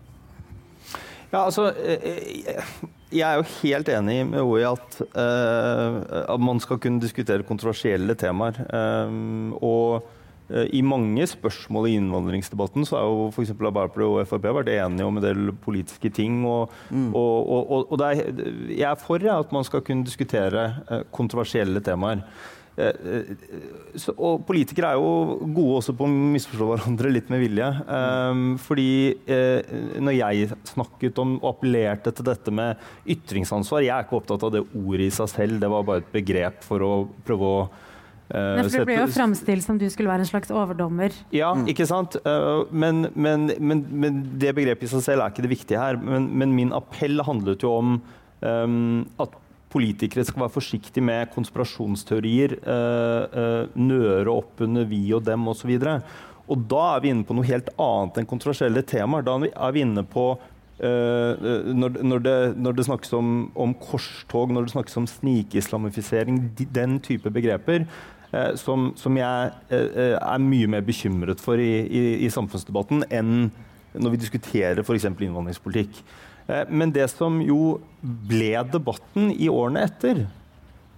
[1.34, 2.60] Ja, altså eh,
[3.10, 8.16] Jeg er jo helt enig med OI at, uh, at man skal kunne diskutere kontroversielle
[8.20, 8.62] temaer.
[8.70, 13.54] Um, og Eh, I mange spørsmål i innvandringsdebatten så er jo f.eks.
[13.56, 16.42] Arbeiderpartiet og Frp vært enige om en del politiske ting.
[16.46, 17.14] Og, mm.
[17.16, 18.26] og, og, og er,
[18.70, 22.26] jeg er for ja, at man skal kunne diskutere eh, kontroversielle temaer.
[22.74, 23.36] Eh,
[24.02, 27.70] så, og politikere er jo gode også på å misforstå hverandre litt med vilje.
[27.86, 28.90] Um, fordi
[29.30, 32.82] eh, når jeg snakket om og appellerte til dette med
[33.14, 36.14] ytringsansvar Jeg er ikke opptatt av det ordet i seg selv, det var bare et
[36.14, 36.94] begrep for å
[37.26, 37.90] prøve å Uh,
[38.34, 41.14] Nei, for Det ble jo framstilt som du skulle være en slags overdommer.
[41.36, 41.68] Ja, mm.
[41.70, 42.18] ikke sant?
[42.26, 46.00] Uh, men, men, men, men, det begrepet i seg selv er ikke det viktige her.
[46.02, 47.96] Men, min appell handlet jo om
[48.42, 49.36] um, at
[49.74, 55.76] politikere skal være forsiktige med konspirasjonsteorier, uh, nøre opp under vi og dem osv.
[55.78, 59.26] Og, da er vi inne på noe helt annet enn kontroversielle temaer.
[59.30, 60.32] Da er vi inne på
[60.84, 61.38] Uh,
[61.70, 66.40] når, når, det, når, det, snakkes om, om, korstog, når det snakkes om snikislamifisering,
[66.76, 68.13] den type begreper, Eh,
[68.60, 73.52] som, som, jeg eh, er mye mer bekymret for i, i, i samfunnsdebatten enn
[73.94, 75.06] når vi diskuterer f.eks.
[75.12, 76.00] innvandringspolitikk.
[76.48, 80.26] Eh, men det som jo ble debatten i årene etter,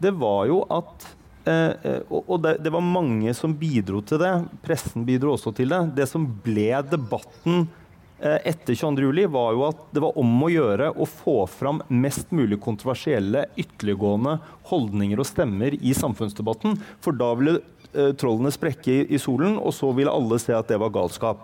[0.01, 1.11] det var jo at
[1.45, 4.31] og det, var mange som bidro til det.
[4.65, 5.77] Pressen bidro også til det.
[5.99, 7.84] Det som ble debatten Eh,
[8.19, 12.61] etter 22.07, var jo at det var om å gjøre å få fram mest mulig
[12.63, 14.37] kontroversielle, ytterliggående
[14.69, 16.77] holdninger og stemmer i samfunnsdebatten.
[17.03, 17.59] For da ville
[17.91, 21.43] eh, trollene sprekke i, solen, og så ville alle se at det var galskap.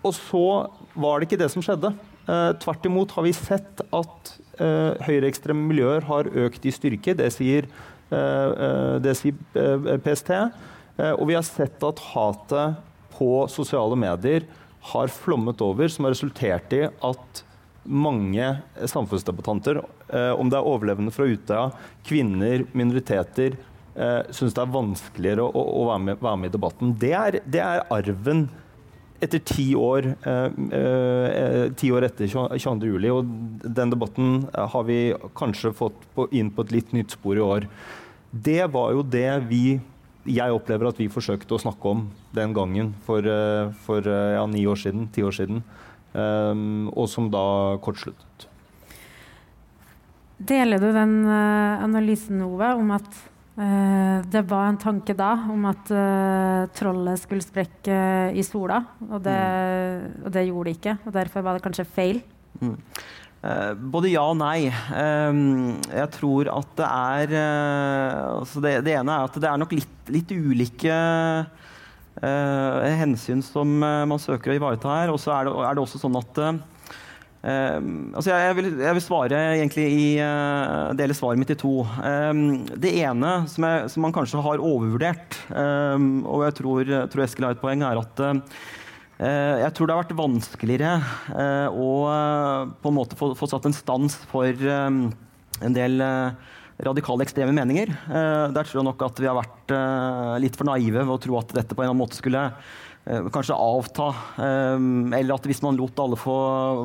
[0.00, 0.46] Og så
[0.94, 1.92] var det ikke det som skjedde.
[2.30, 7.16] Eh, tvert imot har vi sett at eh, høyreekstreme miljøer har økt i styrke.
[7.18, 7.68] Det sier,
[8.14, 10.36] eh, eh det sier PST.
[11.00, 12.76] og vi har sett at hatet
[13.16, 14.44] på sosiale medier
[14.80, 17.42] har flommet over, som har resultert i at
[17.84, 18.46] mange
[18.88, 21.70] samfunnsdebattanter, eh, om det er overlevende fra Utøya,
[22.06, 23.56] kvinner, minoriteter,
[23.94, 26.96] eh, syns det er vanskeligere å, å være, med, være, med, i debatten.
[27.00, 28.48] Det er, det er arven
[29.20, 33.10] etter ti år, eh, eh, ti år etter 22.07.
[33.12, 33.32] Og
[33.64, 35.00] den debatten har vi
[35.36, 37.68] kanskje fått på, inn på et litt nytt spor i år.
[38.30, 39.80] Det var jo det vi
[40.28, 42.04] jeg opplever at vi forsøkte å snakke om
[42.36, 45.62] den gangen for, eh, for eh, ja, ni år siden, ti år siden,
[46.12, 48.46] um, og som da kortsluttet.
[50.40, 53.08] Deler du den analysen, Ove, om at
[53.60, 57.98] uh, det var en tanke da om at uh, trollet skulle sprekke
[58.32, 58.80] i sola,
[59.10, 60.24] og det, mm.
[60.24, 62.22] og det, gjorde det ikke, og derfor var det kanskje feil?
[62.60, 62.78] Mm.
[63.40, 64.68] Uh, både ja og nei.
[64.68, 69.60] Uh, jeg tror at det er uh, altså det, det, ene er at det er
[69.62, 71.02] nok litt, litt ulike
[72.20, 75.12] hensyn som man søker å ivareta her.
[75.14, 76.40] Og så er, er, det også sånn at
[77.40, 80.08] altså jeg, jeg, vil, jeg, vil, svare egentlig i
[80.98, 81.86] dele svaret mitt i to.
[82.82, 87.56] det ene som, jeg, som, man kanskje har overvurdert, og jeg tror, tror Eskil har
[87.56, 88.79] et poeng, er at Eh,
[89.20, 90.92] jeg tror det har vært vanskeligere
[91.34, 96.00] eh, å eh, på en måte få, få satt en stans for en del
[96.80, 97.90] radikale ekstreme meninger.
[98.08, 99.74] Der tror jeg nok at vi har vært
[100.40, 102.46] litt for naive ved å tro at dette på en eller annen måte skulle
[103.04, 104.06] kanskje avta.
[104.40, 106.38] Eller at hvis man lot alle få,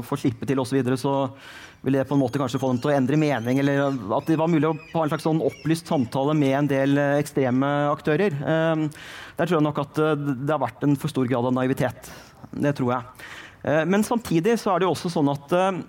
[0.03, 1.15] få slippe til osv., så, så
[1.87, 3.63] ville det på en måte kanskje få dem til å endre mening.
[3.63, 3.87] Eller
[4.19, 7.71] at det var mulig å ha en slags sånn opplyst samtale med en del ekstreme
[7.93, 8.35] aktører.
[8.35, 12.11] Der tror jeg nok at det har vært en for stor grad av naivitet.
[12.55, 13.25] Det tror jeg.
[13.65, 15.81] Eh, men samtidig så er det jo også sånn at eh,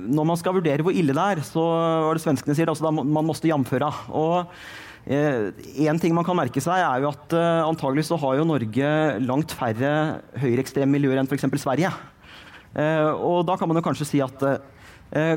[0.00, 1.62] når man skal vurdere hvor ille det er, så
[2.08, 3.92] var det svenskene sier, altså da man måtte jamføre.
[4.16, 4.52] Og
[5.06, 7.30] En ting man kan merke seg, er jo at
[7.62, 8.88] antagelig så har jo Norge
[9.22, 9.90] langt færre
[10.42, 11.46] høyreekstreme miljøer enn f.eks.
[11.62, 11.92] Sverige.
[13.22, 14.42] Og da kan man jo kanskje si at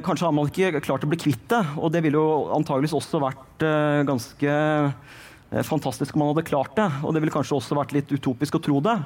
[0.02, 1.62] kanskje har man ikke klart å bli kvitt det.
[1.78, 3.68] Og det ville jo antageligvis også vært
[4.10, 4.56] ganske
[5.70, 6.90] fantastisk om man hadde klart det.
[7.06, 8.98] Og det ville kanskje også vært litt utopisk å tro det.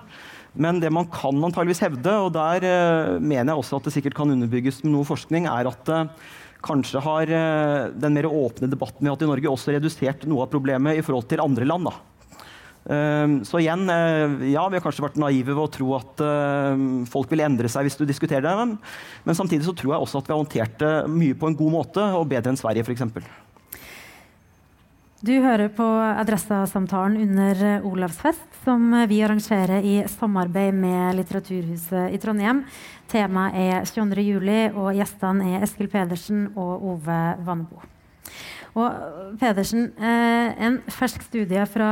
[0.53, 4.17] Men det man kan antageligvis hevde, og der eh, mener jeg også at det sikkert
[4.19, 6.31] kan underbygges med noe forskning, er at eh,
[6.63, 10.45] kanskje har eh, den mer åpne debatten vi har hatt i Norge, også redusert noe
[10.45, 11.89] av problemet i forhold til andre land.
[11.89, 12.01] da.
[12.83, 16.19] Så igjen, ja, vi har kanskje vært naive ved å tro at
[17.07, 18.65] folk vil endre seg hvis du diskuterer det,
[19.23, 21.71] men samtidig så tror jeg også at vi har håndtert det mye på en god
[21.77, 23.05] måte, og bedre enn Sverige f.eks.
[25.23, 25.85] Du hører på
[26.19, 32.59] Adressa-samtalen under eh, Olavsfest, som eh, vi arrangerer i samarbeid med Litteraturhuset i Trondheim.
[33.07, 34.19] Temaet er 22.
[34.19, 37.79] juli, og gjestene er Eskil Pedersen og Ove Vannebo.
[38.73, 41.87] Og eh, Pedersen, En fersk studie fra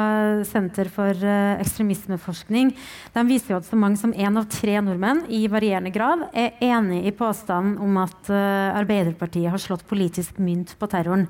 [0.52, 1.24] Senter for
[1.64, 2.76] ekstremismeforskning
[3.16, 6.60] de viser jo at så mange som én av tre nordmenn i varierende grad er
[6.60, 11.30] enig i påstanden om at Arbeiderpartiet har slått politisk mynt på terroren.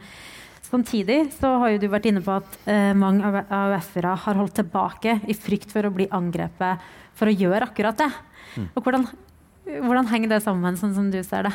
[0.72, 5.18] Samtidig så har jo du vært inne på at eh, mange AUF-ere har holdt tilbake
[5.28, 6.86] i frykt for å bli angrepet
[7.20, 8.08] for å gjøre akkurat det.
[8.56, 8.70] Mm.
[8.70, 9.06] Og hvordan,
[9.68, 11.54] hvordan, henger det sammen, sånn som du ser det?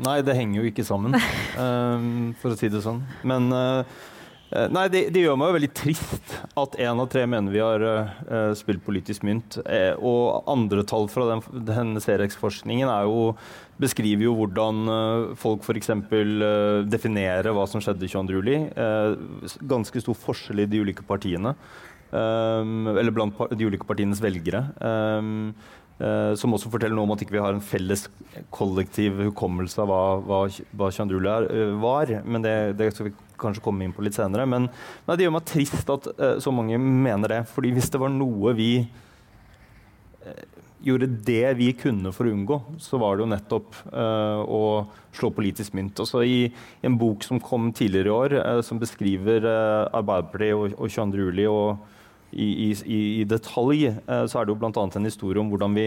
[0.00, 1.16] Nei, det henger jo ikke sammen,
[1.60, 3.02] um, for å si det sånn.
[3.28, 4.00] Men uh,
[4.46, 7.82] Nei, det, det, gjør meg jo veldig trist at én av tre mener vi har
[7.82, 9.58] uh, spilt politisk mynt.
[9.66, 13.32] Eh, og andre tall fra den, den CRX-forskningen er jo
[13.80, 15.90] beskriver jo hvordan uh, folk f.eks.
[15.92, 18.70] Uh, definerer hva som skjedde 22.07.
[18.78, 21.56] Uh, ganske stor forskjell i de ulike partiene.
[22.10, 24.62] Um, eller blant de ulike partienes velgere.
[24.78, 25.54] Um,
[26.00, 28.06] uh, som også forteller noe om at ikke vi ikke har en felles
[28.54, 30.42] kollektiv hukommelse av hva, hva,
[30.78, 31.22] hva 22.
[31.22, 32.14] Uh, var.
[32.24, 34.46] Men det, det, skal vi kanskje komme inn på litt senere.
[34.48, 37.42] Men nei, det gjør meg trist at uh, så mange mener det.
[37.52, 38.70] fordi hvis det var noe vi
[40.86, 44.62] gjorde det vi kunne for å unngå, så var det jo nettopp uh, å
[45.16, 45.98] slå politisk mynt.
[46.02, 50.54] Også i, i en bok som kom tidligere i år, uh, som beskriver uh, Arbeiderpartiet
[50.54, 51.26] og, og 22.
[51.26, 51.95] juli og
[52.36, 54.70] i, i, i detalj, så er det jo bl.a.
[54.84, 55.86] en historie om hvordan vi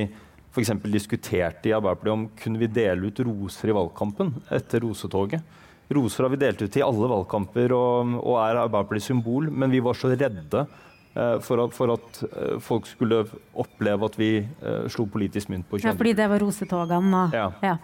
[0.50, 0.72] f.eks.
[0.90, 5.58] diskuterte i Arbeiderpartiet om kunne vi dele ut roser i valgkampen etter rosetoget.
[5.94, 9.84] Roser har vi delt ut i alle valgkamper og, og er Arbeiderpartiets symbol, men vi
[9.86, 10.66] var så redde
[11.14, 13.24] Eh, for at, for at, eh, folk skulle
[13.58, 14.30] oppleve at vi
[14.62, 15.90] uh, slo politisk mynt på kjønn.
[15.90, 17.24] Ja, fordi det var rosetogene?
[17.34, 17.48] Ja.
[17.66, 17.76] ja.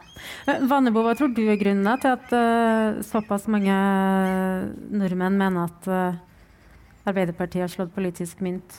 [0.70, 3.76] Vannebo, hva tror du er grunnen til at uh, såpass mange
[4.94, 6.22] nordmenn mener at uh,
[7.06, 8.78] Arbeiderpartiet har slått politisk mynt?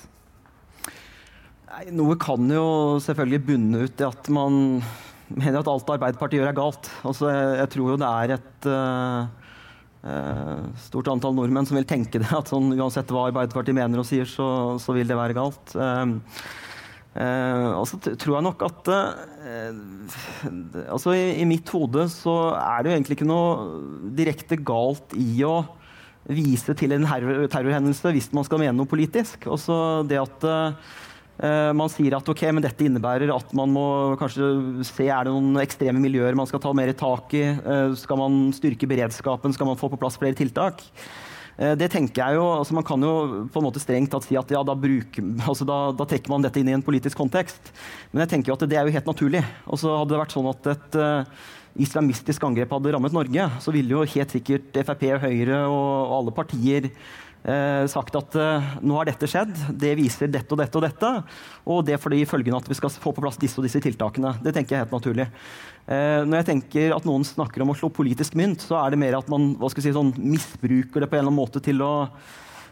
[1.70, 4.60] Nei, noe kan jo selvfølgelig bunne ut i at man
[5.32, 6.92] mener at alt Arbeiderpartiet gjør, er galt.
[7.06, 8.70] Altså, jeg, jeg tror jo det er et
[10.06, 12.28] Eh, stort antall nordmenn som vil tenke det.
[12.30, 15.74] At sånn, uansett hva Arbeiderpartiet mener og sier, så, så vil det være galt.
[15.74, 16.14] Uh,
[17.16, 18.92] uh, og så tror jeg nok at
[20.92, 25.40] altså i, i, mitt hode så er det jo egentlig ikke noe direkte galt i
[25.46, 25.58] å
[26.28, 29.48] vise til en terrorhendelse hvis man skal mene noe politisk.
[29.52, 30.48] Også det at
[31.36, 33.82] Uh, man sier at ok, men dette innebærer at man må
[34.16, 34.46] kanskje
[34.88, 37.42] se er det noen ekstreme miljøer man skal ta mer tak i.
[37.60, 39.52] Uh, skal man styrke beredskapen?
[39.52, 40.80] Skal man få på plass flere tiltak?
[41.56, 43.12] Uh, det tenker jeg jo, altså Man kan jo
[43.52, 46.44] på en måte strengt tatt si at ja, da, bruker, altså da, da trekker man
[46.44, 47.72] dette inn i en politisk kontekst.
[48.12, 49.44] Men jeg tenker jo at det er jo helt naturlig.
[49.66, 51.00] Og så Hadde det vært sånn at et
[51.82, 56.34] islamistisk angrep hadde rammet Norge, så ville jo helt sikkert Frp, Høyre og, og alle
[56.36, 56.92] partier eh,
[57.86, 61.10] sagt at eh, nå har dette skjedd, det viser dette og dette og dette.
[61.70, 64.32] Og det får de følgende at vi skal få på plass disse og disse tiltakene.
[64.42, 65.28] Det tenker jeg helt naturlig.
[65.86, 68.98] Eh, når jeg tenker at noen snakker om å slå politisk mynt, så er det
[69.04, 71.94] mer at man si, sånn, misbruker det på en eller annen måte til å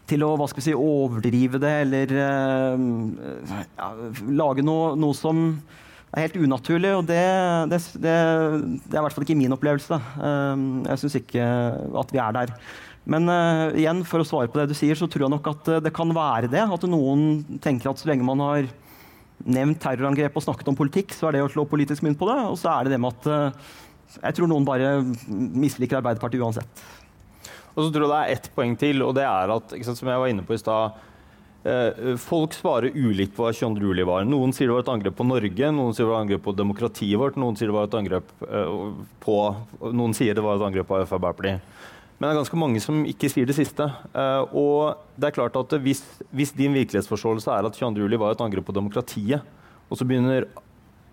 [0.05, 3.87] til å si, overdrive det eller ja,
[4.37, 5.39] lage noe, noe, som
[6.13, 6.91] er helt unaturlig.
[6.93, 7.23] Og det,
[7.71, 8.13] det, det,
[8.83, 9.97] det er i hvert fall ikke min opplevelse.
[10.91, 11.47] Jeg syns ikke
[12.03, 12.53] at vi er der.
[13.09, 15.71] Men uh, igjen, for å svare på det du sier, så tror jeg nok at
[15.75, 16.63] uh, det kan være det.
[16.63, 18.69] At noen tenker at så lenge man har
[19.45, 22.39] nevnt terrorangrep og snakket om politikk, så er det å slå politisk mynt på det.
[22.49, 23.73] Og så er det det med at uh,
[24.23, 24.95] jeg tror noen bare
[25.29, 26.85] misliker Arbeiderpartiet uansett.
[27.75, 30.09] Og så tror jeg det er ett poeng til, og det er at, sant, som
[30.09, 31.03] jeg var inne på i stad
[32.21, 33.81] Folk svarer ulikt på hva 22.
[33.81, 34.21] juli var.
[34.29, 36.53] Noen sier det var et angrep på Norge, noen sier det var et angrep på
[36.53, 38.29] demokratiet vårt, noen sier det var et angrep
[39.25, 39.37] på,
[39.89, 41.65] noen sier det var et angrep på Arbeiderpartiet.
[42.25, 43.85] Men det er ganske mange som ikke sier det siste.
[44.09, 45.99] Uh, og det er klart at hvis,
[46.33, 49.43] hvis din virkelighetsforståelse er at 22.07 var et angrep på demokratiet,
[49.85, 50.47] og så begynner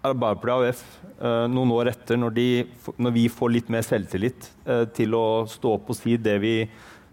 [0.00, 0.80] Arbeiderpartiet AUF
[1.20, 2.46] uh, noen år etter, når, de,
[2.96, 6.54] når, vi får litt mer selvtillit uh, til å stå opp og si det vi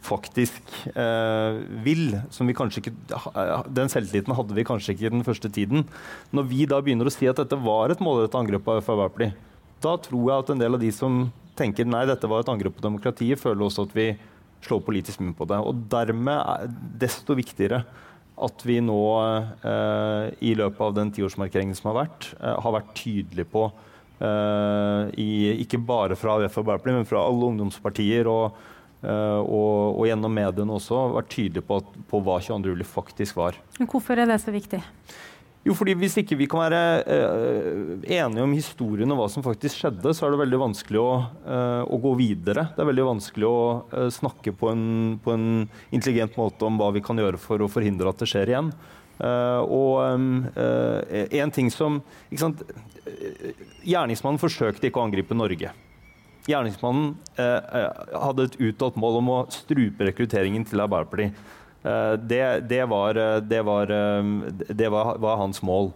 [0.08, 0.64] faktisk
[0.95, 2.14] eh, vil.
[2.32, 2.93] som vi kanskje ikke,
[3.68, 5.84] Den selvtilliten hadde vi kanskje ikke den første tiden.
[6.32, 9.36] Når vi da begynner å si at dette var et målrettet angrep på Arbeiderpartiet,
[9.84, 11.26] da tror jeg at en del av de som
[11.60, 14.12] tenker nei, dette var et angrep på demokratiet, føler også at vi
[14.66, 15.60] slår politisk munn på det.
[15.60, 17.84] Og dermed er desto viktigere
[18.39, 18.99] at vi nå
[19.68, 25.10] eh, i løpet av den tiårsmarkeringen som har vært, eh, har vært tydelige på eh,
[25.20, 25.30] i,
[25.66, 28.60] ikke bare fra AUF og Arbeiderpartiet, men fra alle ungdomspartier og,
[29.03, 31.82] eh, og, og gjennom mediene også, vært tydelige på,
[32.12, 32.72] på hva 22.
[32.72, 33.60] juli faktisk var.
[33.82, 34.80] Hvorfor er det så viktig?
[35.68, 39.82] Jo, fordi Hvis ikke vi kan være uh, enige om historien og hva som faktisk
[39.82, 41.10] skjedde, så er det veldig vanskelig å,
[41.43, 42.70] uh, å gå videre.
[42.76, 43.60] Det er veldig vanskelig å
[43.91, 44.86] uh, snakke på en,
[45.24, 45.49] på en,
[45.91, 48.72] intelligent måte om hva vi kan gjøre for å forhindre at det skjer igjen.
[49.20, 51.97] og um, en ting som
[53.84, 55.74] Gjerningsmannen forsøkte ikke å angripe Norge.
[56.47, 61.36] Gjerningsmannen hadde et uttalt mål om å strupe rekrutteringen til Arbeiderpartiet.
[61.84, 64.24] Eh, det, det, var, eh, det, var, eh,
[64.68, 65.92] det var, var, hans mål.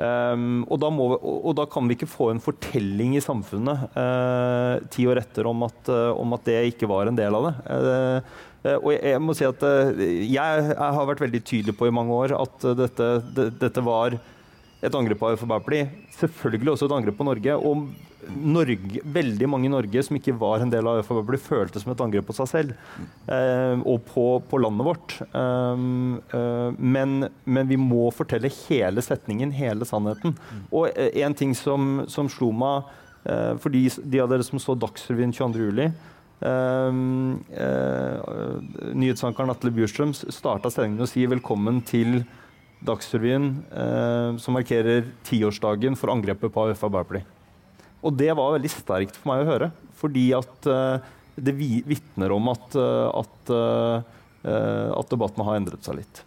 [0.00, 4.78] Um, og, da må, og, da kan vi ikke få en fortelling i samfunnet uh,
[4.88, 7.52] ti år etter om at, uh, om at, det ikke var en del av det.
[7.68, 11.92] Uh, og jeg, jeg, må si at jeg, jeg, har vært veldig tydelig på i
[11.92, 15.92] mange år at dette, det, dette var et angrep på Arbeiderpartiet.
[16.16, 17.56] Selvfølgelig også et angrep på Norge.
[17.60, 17.88] Og
[18.30, 21.92] Norge, veldig mange i Norge som ikke var en del av ØFA, ble følte som
[21.92, 22.74] et angrep på seg selv
[23.30, 25.16] eh, og på, på, landet vårt.
[25.32, 30.36] Um, uh, men, men, vi må fortelle hele setningen, hele sannheten.
[30.70, 32.88] Og uh, en ting som, som slo meg
[33.24, 35.90] eh, for de, de, av dere som så Dagsrevyen 22.07.
[36.40, 37.42] Um,
[38.96, 42.22] nyhetsankeren Atle Bjurstrøm starta sendingen med å si velkommen til
[42.88, 43.50] Dagsrevyen,
[44.40, 47.39] som markerer tiårsdagen for angrepet på AUF Arbeiderpartiet.
[48.00, 49.70] Og det var veldig sterkt for meg å høre,
[50.00, 51.02] fordi at uh,
[51.36, 56.22] det vitner om at, uh, at, uh, at, debatten har endret seg litt.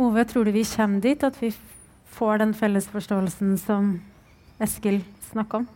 [0.00, 1.52] Ove, tror du vi kommer dit, at vi
[2.16, 3.92] får den felles forståelsen som
[4.60, 5.00] Eskil
[5.30, 5.68] snakker om?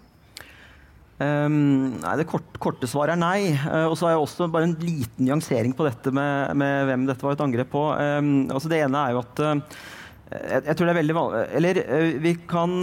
[1.14, 3.54] Um, nei, Det kort, korte svaret er nei.
[3.54, 7.06] Uh, og så har jeg også bare en liten nyansering på dette med, med hvem
[7.08, 7.84] dette var et angrep på.
[7.94, 9.78] Um, altså det ene er jo at uh,
[10.34, 12.76] jeg, jeg, tror det er veldig vanlig Eller uh, vi kan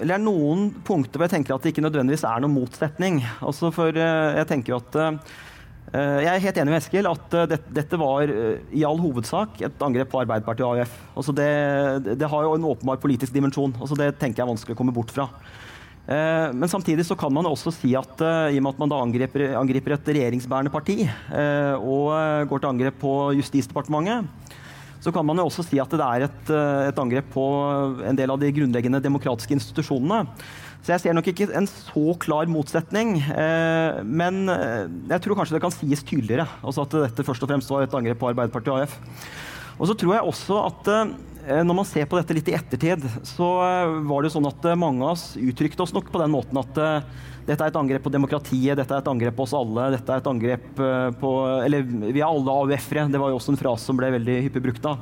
[0.00, 3.20] eller er noen punkter hvor jeg tenker at det ikke nødvendigvis er noen motsetning.
[3.40, 5.36] Altså for uh, jeg tenker jo at uh,
[5.94, 10.10] Jeg er helt enig med Eskil at det, dette var i all hovedsak et angrep
[10.10, 10.96] på Arbeiderpartiet og AUF.
[11.14, 11.52] Altså det,
[12.18, 13.76] det, har jo en åpenbar politisk dimensjon.
[13.78, 15.28] Altså det tenker jeg er vanskelig å komme bort fra.
[16.06, 19.46] Men samtidig så kan man også si at i og med at man da angriper,
[19.58, 21.00] angriper et regjeringsbærende parti
[21.78, 24.45] og går til angrep på Justisdepartementet,
[25.04, 27.44] så kan man jo også si at det er et, eh, et, angrep på
[28.06, 30.24] en del av de grunnleggende demokratiske institusjonene.
[30.86, 33.16] Så jeg ser nok ikke en så klar motsetning.
[33.18, 36.46] Eh, men eh, jeg tror kanskje det kan sies tydeligere.
[36.62, 38.98] Altså at dette først og fremst var et angrep på Arbeiderpartiet og AF.
[39.76, 41.16] Og så tror jeg også at eh,
[41.46, 44.68] når man ser på dette litt i ettertid, så eh, var det jo sånn at
[44.78, 46.80] mange av oss uttrykte oss nok på den måten at
[47.46, 49.92] dette er et angrep på demokratiet, dette er et angrep på oss alle.
[49.94, 51.30] dette er et angrep eh, på,
[51.62, 53.06] Eller vi er alle AUF-ere.
[53.12, 54.96] Det var jo også en frase som ble veldig hyppig brukt da.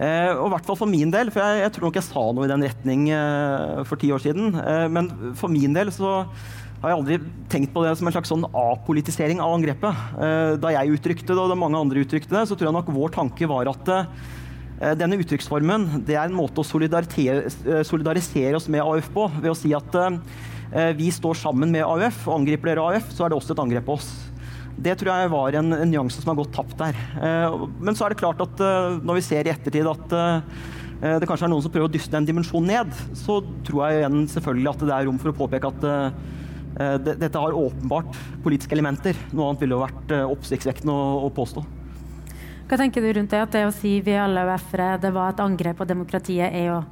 [0.00, 2.24] Eh, og i hvert fall for min del, for jeg, jeg, tror nok jeg sa
[2.30, 4.54] noe i den retning eh, for ti år siden.
[4.62, 6.20] Eh, men for min del så
[6.80, 7.18] har jeg aldri
[7.52, 10.04] tenkt på det som en slags sånn apolitisering av angrepet.
[10.22, 12.94] Eh, da jeg uttrykte det, og da mange andre uttrykte det, så tror jeg nok
[12.94, 14.38] vår tanke var at eh,
[14.80, 19.74] denne uttrykksformen det er en måte å solidarisere oss med AUF på, ved å si
[19.76, 19.92] at
[20.70, 23.62] Eh, vi står sammen med AUF, og angriper dere AUF, så er det også et
[23.62, 24.10] angrep på oss.
[24.80, 26.98] Det tror jeg var en, en nyanse som har gått tapt der.
[27.18, 30.20] Eh, men så er det klart at eh, når vi ser i ettertid at
[31.00, 34.18] det kanskje er noen som prøver å dyste den dimensjonen ned, så tror jeg igjen
[34.28, 35.86] selvfølgelig at det er rom for å påpeke at
[37.08, 39.16] dette har åpenbart politiske elementer.
[39.32, 41.64] Noe annet ville jo vært oppsiktsvekkende å, påstå.
[42.70, 43.42] Hva tenker du rundt det?
[43.42, 46.84] At det å si vi alle AUF-ere, det var et angrep på demokratiet, er å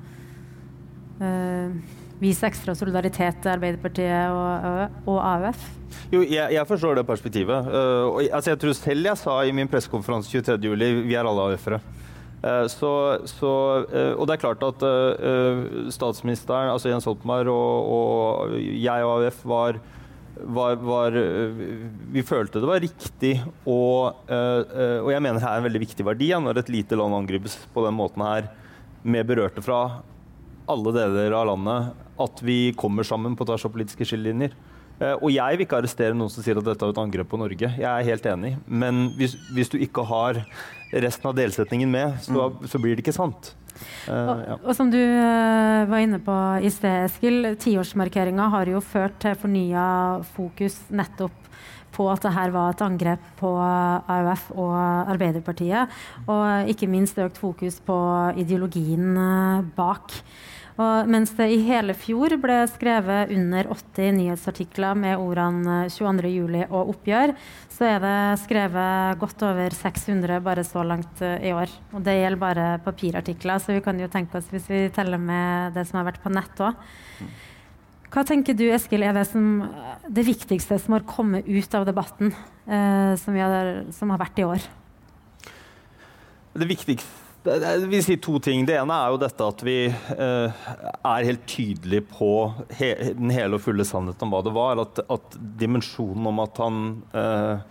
[1.23, 5.69] øh vise ekstra solidaritet til Arbeiderpartiet og, og AUF?
[6.13, 7.69] Jo, jeg, jeg, forstår det perspektivet.
[7.69, 11.47] Uh, og, altså, jeg tror selv jeg sa i min pressekonferanse 23.07 vi er alle
[11.49, 11.81] AUF-ere.
[12.39, 12.93] Uh, så,
[13.27, 13.53] så,
[14.15, 14.85] og det er klart at
[15.95, 19.81] statsministeren, altså Jens Stoltenberg og, og, jeg og AUF var,
[20.45, 21.17] var, var
[22.13, 23.33] Vi følte det var riktig
[23.65, 27.57] og, og jeg mener det er en veldig viktig verdi når et lite land angripes
[27.75, 28.51] på den måten her
[29.03, 29.81] med berørte fra
[30.69, 34.55] alle deler av landet at vi kommer sammen på tvers av politiske skillelinjer.
[34.99, 37.39] Eh, og jeg vil ikke arrestere noen som sier at dette er et angrep på
[37.41, 37.71] Norge.
[37.79, 38.57] Jeg er helt enig.
[38.67, 40.43] Men hvis, hvis du ikke har
[40.91, 42.69] resten av delsetningen med, så, mm.
[42.71, 43.53] så blir det ikke sant.
[44.09, 44.55] Uh, og, ja.
[44.59, 46.37] og, som du uh, var inne på
[46.67, 49.85] i sted, Eskil, tiårsmarkeringa har jo ført til fornya
[50.35, 51.45] fokus nettopp
[51.95, 54.75] på at det her var et angrep på AUF og
[55.15, 55.95] Arbeiderpartiet.
[56.27, 57.97] Og ikke minst økt fokus på
[58.43, 60.19] ideologien uh, bak.
[60.79, 66.69] Og mens det i hele fjor ble skrevet under 80 nyhetsartikler med ordene 22.07.
[66.69, 67.35] og oppgjør,
[67.75, 71.75] så er det skrevet godt over 600 bare så langt eh, i år.
[71.91, 75.75] Og det gjelder bare papirartikler, så vi kan jo tenke oss hvis vi teller med
[75.75, 76.79] det som har vært på nett òg.
[78.09, 79.67] Hva tenker du Eskil, er det, som,
[80.07, 84.47] det viktigste som har kommet ut av debatten eh, som, har, som, har, vært i
[84.47, 84.69] år?
[86.55, 88.65] Det viktigste jeg vil si to ting.
[88.69, 90.61] Det ene er jo dette at vi eh,
[90.97, 92.31] er helt tydelige på
[92.79, 94.83] den hele og fulle sannheten om hva det var.
[94.83, 96.81] At, at dimensjonen om at han
[97.17, 97.67] eh,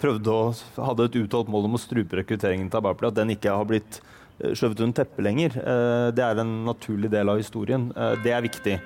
[0.00, 0.52] prøvde å
[0.90, 4.00] hadde et uttalt mål om å strupe rekrutteringen til Arbeiderpartiet, at den ikke har blitt
[4.00, 5.58] eh, skjøvet under teppet lenger.
[6.14, 7.88] Det er en naturlig del av historien.
[8.24, 8.78] Det er viktig.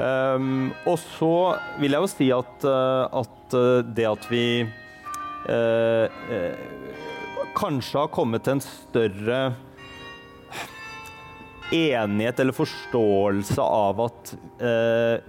[0.00, 1.34] Og så
[1.82, 2.66] vil jeg jo si at,
[3.20, 3.56] at
[3.96, 4.44] det at vi
[7.56, 9.40] kanskje har kommet til en større
[11.70, 14.32] enighet eller forståelse av at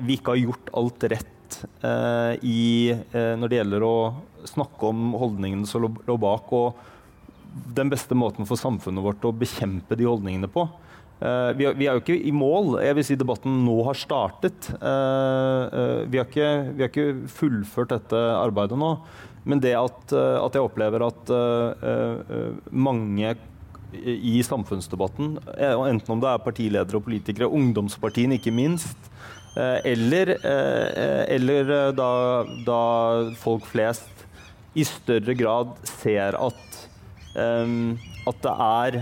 [0.01, 1.57] vi ikke har gjort alt rett
[2.41, 3.95] i, når det gjelder å
[4.49, 6.79] snakke om holdningene som lå bak, og
[7.75, 10.65] den beste måten for samfunnet vårt å bekjempe de holdningene på.
[11.21, 12.79] Uh, vi, vi, er jo ikke i mål.
[12.81, 14.71] Jeg vil si debatten nå har startet.
[14.81, 18.95] Uh, uh, vi, har ikke, vi, har ikke, fullført dette arbeidet nå.
[19.47, 21.31] Men det at, at jeg opplever at
[22.69, 23.31] mange
[23.91, 29.09] i samfunnsdebatten, enten om det er partiledere og politikere, ungdomspartiene ikke minst,
[29.57, 30.35] eller,
[31.25, 32.11] eller da,
[32.67, 32.83] da,
[33.41, 34.23] folk flest
[34.77, 36.77] i større grad ser at,
[37.35, 39.01] at det er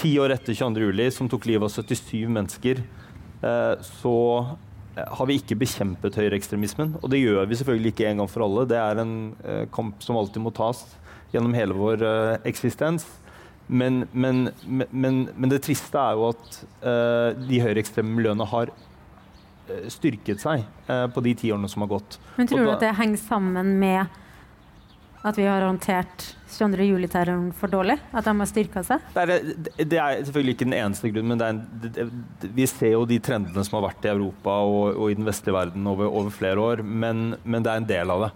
[0.00, 2.82] ti år etter 22.07., som tok livet av 77 mennesker,
[3.44, 4.56] uh, så eh,
[4.96, 6.96] har vi ikke bekjempet høyreekstremismen.
[7.00, 8.66] Og det gjør vi selvfølgelig ikke en gang for alle.
[8.70, 10.84] Det er en eh, kamp som alltid må tas
[11.30, 12.02] gjennom hele vår
[12.48, 13.04] eksistens.
[13.70, 18.72] Men, men, men, men det triste er jo at de høyreekstreme miljøene har
[19.94, 20.64] styrket seg
[21.14, 22.16] på de ti årene som har gått.
[22.34, 24.10] Men tror du at det henger sammen med
[25.22, 26.86] at vi har håndtert 22.
[26.90, 27.96] juli-terroren for dårlig?
[28.16, 29.06] At de har styrka seg?
[29.14, 29.48] Det er,
[29.78, 32.06] det er, selvfølgelig ikke den eneste grunnen, men en, det,
[32.56, 35.56] vi ser jo de trendene som har vært i Europa og, og i den vestlige
[35.56, 38.30] verden over, over flere år, men, men, det er en del av det.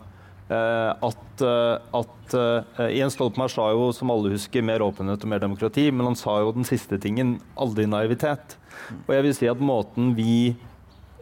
[0.45, 5.33] Uh, at, uh, at uh, Jens Stoltenberg sa jo, som alle husker, mer åpenhet og
[5.33, 8.59] mer demokrati, men han sa jo den siste tingen, aldri naivitet.
[9.07, 10.55] Og jeg vil si at måten vi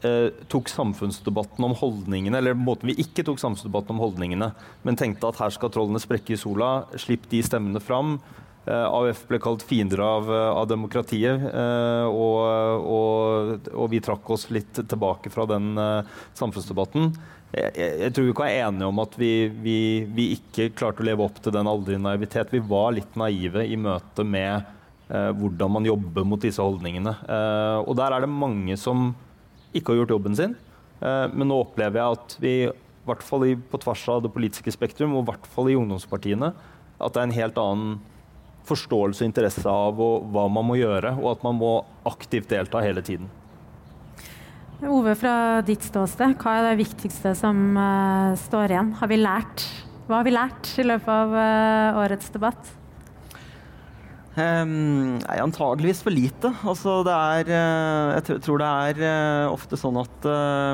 [0.06, 4.52] eh, tok samfunnsdebatten om holdningene, eller måten vi ikke tok samfunnsdebatten om holdningene,
[4.86, 8.18] men tenkte at her skal trollene sprekke i sola, slipp de stemmene fram.
[8.62, 14.28] Eh, AUF ble kalt fiender av, eh, av demokratiet, eh, og, og, og, vi trakk
[14.30, 17.10] oss litt tilbake fra den eh, samfunnsdebatten.
[17.52, 19.32] Jeg, jeg, jeg, tror vi ikke er enige om at vi,
[19.64, 22.54] vi, vi, ikke klarte å leve opp til den aldri naivitet.
[22.54, 24.62] Vi var litt naive i møte med
[25.10, 27.18] eh, hvordan man jobber mot disse holdningene.
[27.82, 29.10] og der er det mange som
[29.72, 30.54] ikke har gjort jobben sin.
[31.02, 34.74] Eh, men nå opplever jeg at vi, i hvert fall på tvers av det politiske
[34.74, 36.52] spektrum, og i hvert fall i ungdomspartiene,
[37.02, 38.00] at det er en helt annen
[38.68, 41.72] forståelse og interesse av hva man må gjøre, og at man må
[42.08, 43.30] aktivt delta hele tiden.
[44.82, 48.94] Ove, fra ditt ståsted, hva er det viktigste som uh, står igjen?
[48.98, 49.66] Har vi lært?
[50.08, 52.72] Hva har vi lært i løpet av uh, årets debatt?
[54.32, 56.48] Um, antageligvis for lite.
[56.64, 60.72] Altså, det er uh, Jeg tror det er uh, ofte sånn at uh,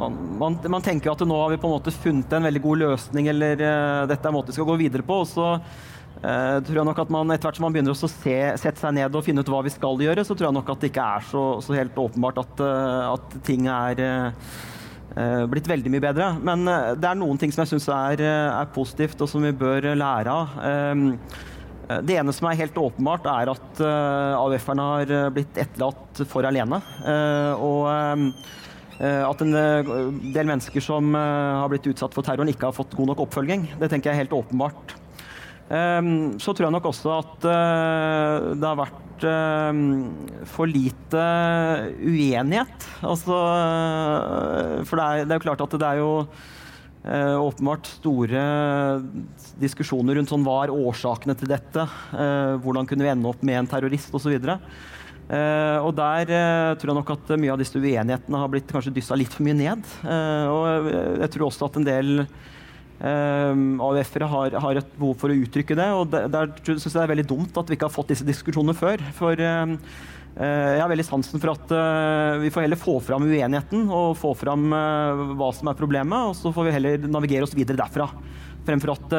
[0.00, 2.82] man, man, man, tenker at nå har vi på en måte funnet en veldig god
[2.86, 3.60] løsning, eller
[4.08, 5.20] dette er en måte vi skal gå videre på.
[5.24, 5.58] og så
[6.24, 9.16] tror jeg nok at man Etter hvert som man begynner å se, sette seg ned
[9.18, 11.26] og finne ut hva vi skal gjøre, så tror jeg nok at det ikke er
[11.28, 12.62] så, så helt åpenbart at,
[13.10, 14.00] at ting er
[15.50, 16.30] blitt veldig mye bedre.
[16.40, 16.64] Men
[16.96, 20.38] det er noen ting som jeg syns er, er, positivt, og som vi bør lære
[20.38, 20.56] av.
[20.94, 21.53] Um, Eh,
[22.04, 26.46] det ene som er helt åpenbart, er at eh, AUF-erne har eh, blitt etterlatt for
[26.48, 26.80] alene.
[27.60, 27.88] Og
[28.94, 29.54] at en
[30.30, 33.66] del mennesker som har blitt utsatt for terroren, ikke har fått god nok oppfølging.
[33.80, 34.94] Det tenker jeg er helt åpenbart.
[35.66, 37.48] Så tror jeg nok også at
[38.54, 39.26] det har vært
[40.54, 41.24] for lite
[41.98, 42.86] uenighet.
[43.02, 43.40] Altså,
[44.86, 46.12] for det er, det er jo klart at det er jo
[47.04, 48.42] Eh, åpenbart store
[49.60, 51.84] diskusjoner rundt sånn, hva er årsakene til dette.
[52.16, 54.32] Eh, hvordan kunne vi ende opp med en terrorist osv.
[55.24, 58.94] Eh, og der eh, tror jeg nok at mye av disse uenighetene har blitt kanskje
[58.96, 59.84] dyssa litt for mye ned.
[60.00, 60.88] Eh, og
[61.20, 65.76] jeg tror også at en del eh, AUF-ere har, har, et behov for å uttrykke
[65.76, 65.90] det.
[66.00, 68.28] Og der, der syns jeg det er veldig dumt at vi ikke har fått disse
[68.28, 69.04] diskusjonene før.
[69.20, 69.76] For eh,
[70.34, 71.72] jeg har veldig sansen for at
[72.42, 74.64] vi får heller få fram uenigheten og få fram
[75.38, 78.08] hva som er problemet, og så får vi heller navigere oss videre derfra.
[78.66, 79.14] Fremfor at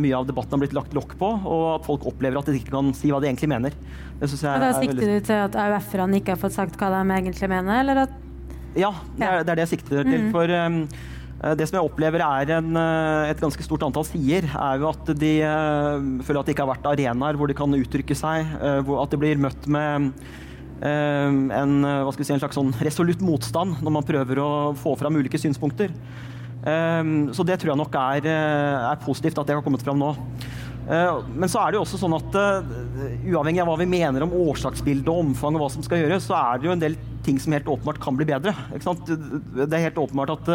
[0.00, 2.72] mye av debatten har blitt lagt lokk på, og at folk opplever at de ikke
[2.72, 3.76] kan si hva de egentlig mener.
[4.20, 5.16] Det jeg og da sikter veldig...
[5.18, 8.14] du til at AUF-erne ikke har fått sagt hva de egentlig mener, eller at
[8.78, 10.22] Ja, det er det, er det jeg sikter til.
[10.24, 10.30] Mm.
[10.34, 10.78] For um,
[11.58, 15.12] det som jeg opplever er en, eh, et ganske stort antall sider, er jo at
[15.20, 18.54] de uh, føler at det ikke har vært arenaer hvor de kan uttrykke seg.
[18.62, 20.10] Uh, at de blir møtt med
[20.84, 21.74] en,
[22.12, 25.94] si, en, slags sånn resolutt motstand når man prøver å få fram ulike synspunkter.
[26.64, 30.12] så det tror jeg nok er, er positivt at det har kommet fram nå.
[30.84, 32.36] Eh, men så er det jo også sånn at
[33.24, 36.36] uavhengig av hva vi mener om årsaksbildet og omfang, og hva som skal gjøres, så
[36.40, 38.52] er det jo en del ting som helt åpenbart kan bli bedre.
[38.74, 40.52] Det er helt åpenbart at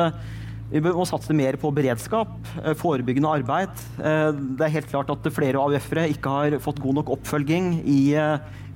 [0.70, 3.84] vi må satse mer på beredskap, uh, forebyggende arbeid.
[4.00, 8.02] det er helt klart at flere AUF-ere ikke har fått god nok oppfølging i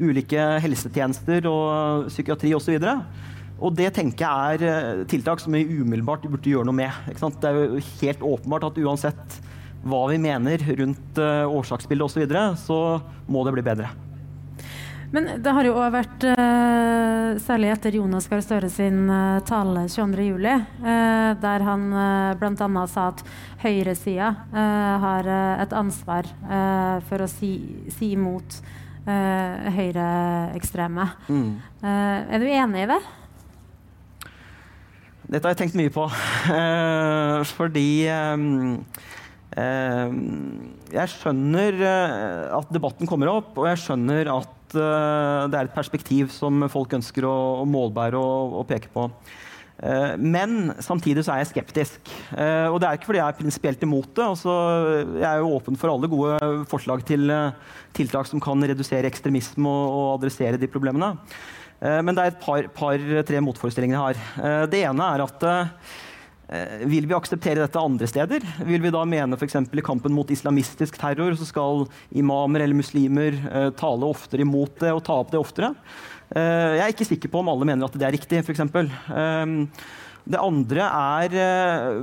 [0.02, 2.78] ulike helsetjenester og psykiatri osv.
[3.64, 7.14] Og det tenker jeg er tiltak som vi umiddelbart burde gjøre noe med.
[7.14, 9.38] Det er jo helt åpenbart at uansett
[9.84, 12.82] hva vi mener rundt årsaksbildet osv., så, så
[13.32, 13.94] må det bli bedre.
[15.14, 19.84] Men det har jo òg vært, uh, særlig etter Jonas Gahr Støre sin uh, tale
[19.86, 21.84] 22.07., uh, der han
[22.40, 22.86] bl.a.
[22.90, 23.22] sa at
[23.62, 24.32] høyresida
[25.04, 25.30] har
[25.64, 26.28] et ansvar
[27.08, 27.52] for å si,
[27.94, 28.58] si imot
[29.06, 31.06] høyreekstreme.
[31.32, 31.54] Mm.
[31.84, 33.00] er du enig i det?
[35.24, 36.10] Dette har jeg tenkt mye på.
[37.58, 37.90] fordi
[40.94, 45.76] jeg skjønner eh, at debatten kommer opp, og jeg skjønner at eh, det er et
[45.76, 49.08] perspektiv som folk ønsker å, målbære og, og peke på.
[49.84, 52.14] Eh, men samtidig så er jeg skeptisk.
[52.34, 54.30] Og det er ikke fordi jeg er prinsipielt imot det.
[54.36, 54.54] Altså,
[55.18, 57.34] jeg er jo åpen for alle gode forslag til
[57.98, 61.14] tiltak som kan redusere ekstremisme og, og adressere de problemene.
[61.84, 62.70] Men det er et par-tre
[63.28, 64.68] par, motforestillinger jeg har.
[64.72, 66.13] Det ene er at Eh,
[66.90, 68.44] vil vi akseptere dette andre steder?
[68.68, 69.58] Vil vi da mene f.eks.
[69.58, 74.94] i kampen mot islamistisk terror så skal imamer eller muslimer eh, tale oftere imot det
[74.94, 75.74] og ta opp det oftere?
[76.34, 78.64] Eh, jeg er ikke sikker på om alle mener at det er riktig, f.eks.
[78.64, 79.56] Eh,
[80.24, 81.98] det andre er eh,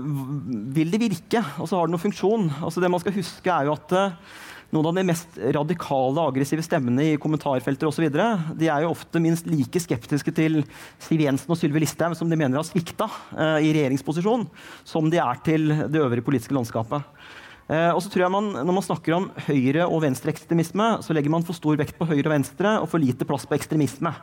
[0.76, 1.40] Vil det virke?
[1.40, 2.50] Altså Har det noen funksjon?
[2.60, 4.16] Altså Det man skal huske, er jo at eh,
[4.74, 8.06] noen av de mest radikale aggressive stemmene i kommentarfelter osv.
[8.10, 10.62] De er jo ofte minst like skeptiske til
[11.02, 14.46] Siv Jensen og Sylvi Listhaug, som de mener har svikta uh, i regjeringsposisjon,
[14.86, 17.02] som de er til det øvrige politiske landskapet.
[17.70, 21.34] Uh, og så tror jeg man, Når man snakker om høyre- og venstreekstremisme, så legger
[21.34, 24.14] man for stor vekt på høyre og venstre og for lite plass på ekstremisme.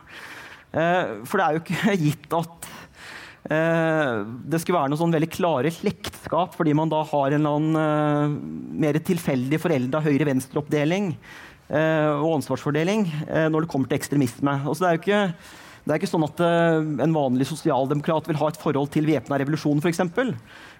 [0.68, 2.77] Uh, for det er jo ikke gitt at Eh,
[3.48, 7.78] det skulle være noe sånn veldig klare slektskap, fordi man da har en eller annen
[7.80, 8.34] eh,
[8.84, 13.06] mer tilfeldig forelda høyre-venstre-oppdeling eh, og ansvarsfordeling
[13.48, 14.58] når det kommer til ekstremisme.
[14.68, 15.22] Altså, det er jo ikke
[15.88, 19.78] det er ikke sånn at en vanlig sosialdemokrat vil ha et forhold til væpna revolusjon
[19.80, 20.02] f.eks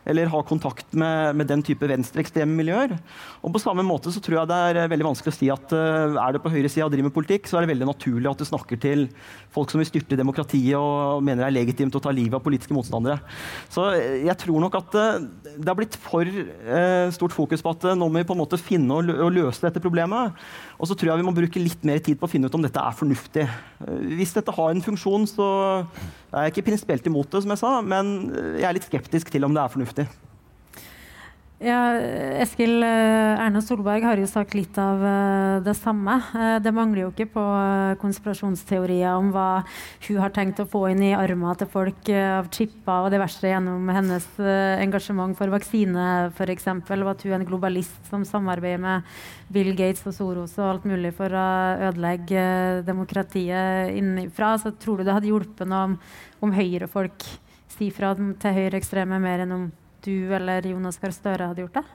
[0.08, 2.94] eller ha kontakt med, med den type venstreekstreme miljøer.
[3.44, 6.16] Og på samme måte så tror jeg det er veldig vanskelig å si at uh,
[6.22, 8.46] er du på høyresida og driver med politikk, så er det veldig naturlig at du
[8.48, 9.06] snakker til
[9.54, 12.76] folk som vil styrte demokratiet og mener det er legitimt å ta livet av politiske
[12.76, 13.20] motstandere.
[13.72, 15.28] Så eh, jeg tror nok at uh,
[15.58, 16.28] det har blitt for
[17.12, 20.36] stort fokus på at nå må vi på en måte finne og løse dette problemet.
[20.78, 22.62] Og så tror jeg vi må bruke litt mer tid på å finne ut om
[22.64, 23.44] dette er fornuftig.
[24.14, 25.48] Hvis dette har en funksjon, så
[26.32, 28.16] er ikke prinsipielt imot det, som jeg sa, men
[28.58, 30.06] jeg er litt skeptisk til om det er fornuftig.
[31.58, 31.78] Ja,
[32.38, 36.12] Eskil eh, Erna Solberg har jo sagt litt av eh, det samme.
[36.30, 37.46] Eh, det mangler jo ikke på
[37.98, 39.64] konspirasjonsteorier om hva
[40.06, 43.90] hun har tenkt å få inn i armene til folk av chipper og diverse gjennom
[43.90, 44.28] hennes
[44.84, 46.68] engasjement for vaksine f.eks.
[46.78, 49.18] Og at hun er en globalist som samarbeider med
[49.50, 51.48] Bill Gates og Soros og alt mulig for å
[51.90, 52.46] ødelegge
[52.86, 54.54] demokratiet innenfra.
[54.62, 55.98] Så tror du det hadde hjulpet noe om,
[56.38, 57.26] om høyrefolk
[57.74, 59.68] sier fra til høyreekstreme mer enn om
[60.04, 61.86] du eller Jonas Gahr Støre hadde gjort det?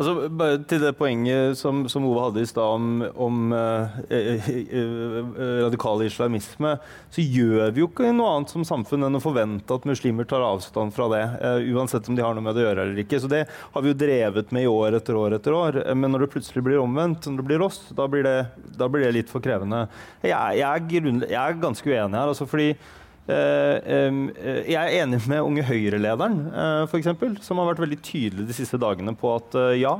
[0.00, 4.46] Altså, bare til det poenget som, som Ove hadde i stad om, om eh, uh,
[4.72, 5.18] uh,
[5.66, 6.70] radikal islamisme,
[7.12, 10.46] så gjør vi jo ikke noe annet som samfunn enn å forvente at muslimer tar
[10.46, 11.24] avstand fra det.
[11.68, 13.20] uansett om de har noe med det å gjøre eller ikke.
[13.20, 15.82] Så det har vi jo drevet med i år etter år etter år.
[15.92, 18.38] Men når det plutselig blir omvendt, når det blir oss, da blir det,
[18.80, 19.84] da blir det litt for krevende.
[20.24, 22.32] Jeg, jeg, er, jeg er ganske uenig her.
[22.32, 27.10] altså fordi Eh, eh, jeg er enig med Unge Høyre-lederen, uh, f.eks.,
[27.46, 29.96] som har vært veldig tydelig de siste dagene på at ja,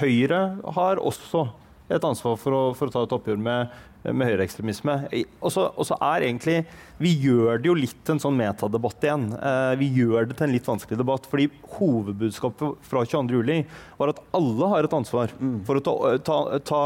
[0.00, 0.40] Høyre
[0.76, 1.46] har også
[1.92, 3.74] et ansvar for å, for å ta et oppgjør med,
[4.06, 4.96] med høyreekstremisme.
[5.44, 6.58] Og så er egentlig
[7.02, 9.28] Vi gjør det jo litt til en sånn metadebatt igjen.
[9.36, 11.26] Eh, vi gjør det til en litt vanskelig debatt.
[11.30, 13.64] fordi hovedbudskapet fra 22.07
[13.98, 15.58] var at alle har et ansvar mm.
[15.68, 16.38] for å ta, ta,
[16.72, 16.82] ta,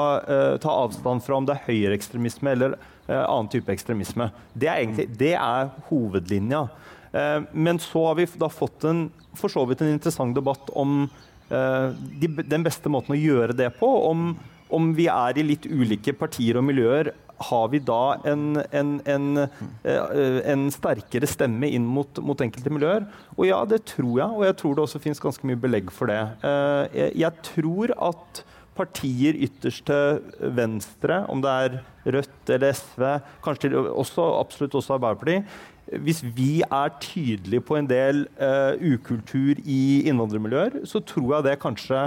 [0.62, 2.76] ta avstand fra om det er høyreekstremisme eller
[3.16, 4.30] annen type ekstremisme.
[4.54, 6.66] Det er, egentlig, det er hovedlinja.
[7.10, 9.08] Uh, men så har vi da fått en,
[9.38, 11.02] for så vidt en interessant debatt om
[11.50, 13.88] de, den beste måten å gjøre det på.
[14.06, 14.36] om
[14.70, 19.28] om vi er i litt ulike partier og miljøer, har vi da en, en, en,
[19.40, 23.06] eh, en sterkere stemme inn mot, mot, enkelte miljøer?
[23.38, 26.12] Og ja, det tror jeg, og jeg tror det også finnes ganske mye belegg for
[26.12, 26.20] det.
[26.44, 28.42] Eh, jeg tror at
[28.80, 33.02] partier ytterst til venstre, om det er Rødt eller SV,
[33.44, 35.58] kanskje også, absolutt også Arbeiderpartiet,
[35.98, 41.56] hvis vi er tydelige på en del uh, ukultur i innvandrermiljøer, så tror jeg det
[41.62, 42.04] kanskje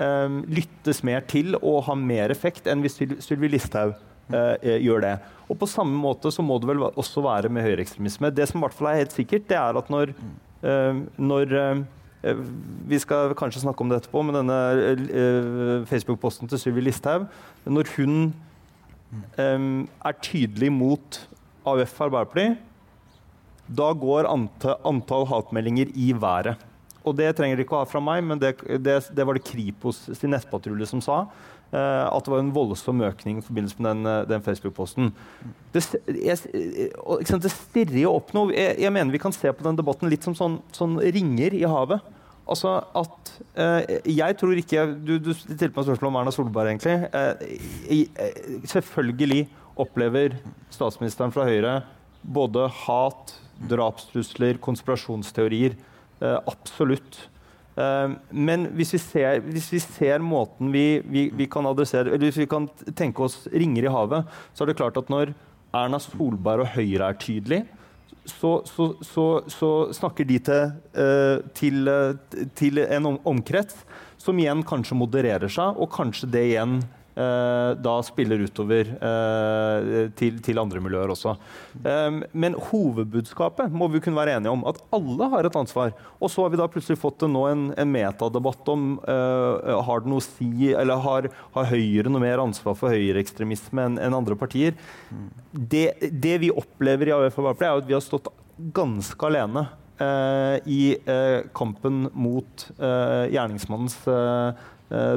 [0.00, 3.92] um, lyttes mer til og har mer effekt enn hvis Sylvi Listhaug
[4.32, 5.14] uh, gjør det.
[5.50, 8.32] Og På samme måte så må det vel også være med høyreekstremisme.
[8.34, 10.16] Det som i hvert fall er helt sikkert, det er at når,
[10.64, 11.58] uh, når
[12.22, 17.26] vi skal kanskje snakke om det etterpå, med denne Facebook-posten til Sylvi Listhaug.
[17.66, 18.30] Når hun
[19.38, 21.20] um, er tydelig mot
[21.66, 22.62] AUF Arbeiderpartiet,
[23.66, 26.56] da går antall, antall hatmeldinger i været
[27.06, 29.46] og det trenger de ikke å ha fra meg, men det, det, det var det
[29.46, 31.22] Kripos sin nettpatrulje som sa.
[31.74, 35.08] Uh, at det var en voldsom økning i forbindelse med den, eh, den Facebook-posten.
[35.74, 38.52] Det, det, stirrer jo opp noe.
[38.54, 41.64] Jeg, jeg, mener vi kan se på den debatten litt som sånn, sånn ringer i
[41.66, 42.06] havet.
[42.46, 47.10] Altså at eh, Jeg tror ikke Du, du stilte meg spørsmål om Erna Solberg, egentlig.
[47.10, 50.38] Uh, selvfølgelig opplever
[50.72, 51.80] statsministeren fra Høyre
[52.26, 53.34] både hat,
[53.70, 55.76] drapstrusler, konspirasjonsteorier.
[56.20, 57.26] Eh, absolutt.
[57.76, 62.30] Eh, men hvis vi, ser, hvis vi ser, måten vi, vi, vi, kan adressere eller
[62.30, 65.34] hvis vi kan tenke oss ringer i havet, så er det klart at når
[65.76, 67.66] Erna Solberg og Høyre er tydelige,
[68.26, 71.90] så, så, så, så, snakker de til, uh, til,
[72.58, 73.84] til en omkrets
[74.18, 80.36] som igjen kanskje modererer seg, og kanskje det igjen Eh, da spiller utover eh, til,
[80.44, 81.32] til, andre miljøer også.
[81.80, 84.66] Eh, men hovedbudskapet må vi kunne være enige om.
[84.68, 85.94] At alle har et ansvar.
[86.20, 90.20] Og så har vi da plutselig fått nå en, en metadebatt om har det noe
[90.20, 94.76] å si, eller har, har Høyre noe mer ansvar for høyreekstremisme enn en andre partier.
[95.50, 98.30] Det, det, vi opplever i AUF er at vi har stått
[98.76, 99.66] ganske alene.
[99.96, 103.96] Uh, i uh, kampen mot gjerningsmannens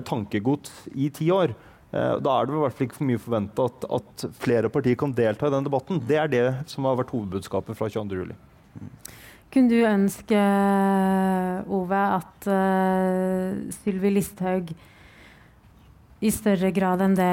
[0.08, 1.52] tankegods i ti år.
[1.90, 4.98] Eh, da er det i hvert fall ikke for mye forventa at, at, flere partier
[5.00, 6.02] kan delta i den debatten.
[6.06, 8.20] Det er det som har vært hovedbudskapet fra 22.
[8.22, 8.38] juli.
[9.50, 10.42] Kunne du ønske,
[11.74, 14.70] Ove, at uh, Sylvi Listhaug
[16.20, 17.28] i større grad enn det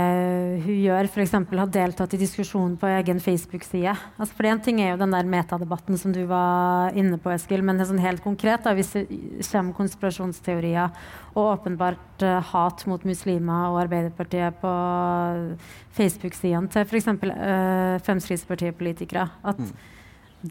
[0.62, 1.32] hun gjør, f.eks.
[1.34, 3.94] har deltatt i diskusjonen på egen Facebook-side.
[4.14, 7.64] Altså for En ting er jo den der metadebatten som du var inne på, Eskil,
[7.66, 9.08] men det er sånn helt konkret, da, hvis det
[9.48, 10.94] kommer konspirasjonsteorier
[11.34, 14.76] og åpenbart uh, hat mot muslimer og Arbeiderpartiet på
[15.98, 17.10] Facebook-sidene til f.eks.
[17.26, 19.74] Uh, Fremskrittspartiet-politikere at mm.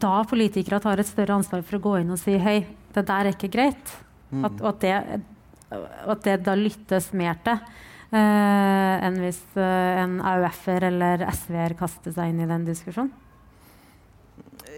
[0.04, 2.60] da politikere tar et større ansvar for å gå inn og si hei,
[2.92, 4.44] det der er ikke greit, mm.
[4.44, 5.20] at, og at det,
[6.04, 7.64] at det da lyttes mer til.
[8.16, 13.12] Uh, enn hvis uh, en AUF-er eller SV-er kaster seg inn i den diskusjonen?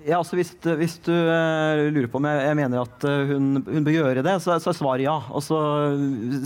[0.06, 3.84] Ja, altså hvis, hvis du uh, lurer på om jeg, jeg mener at hun, hun,
[3.86, 5.18] bør gjøre det, så, så er svaret ja.
[5.30, 5.58] Og så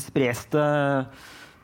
[0.03, 0.67] spres det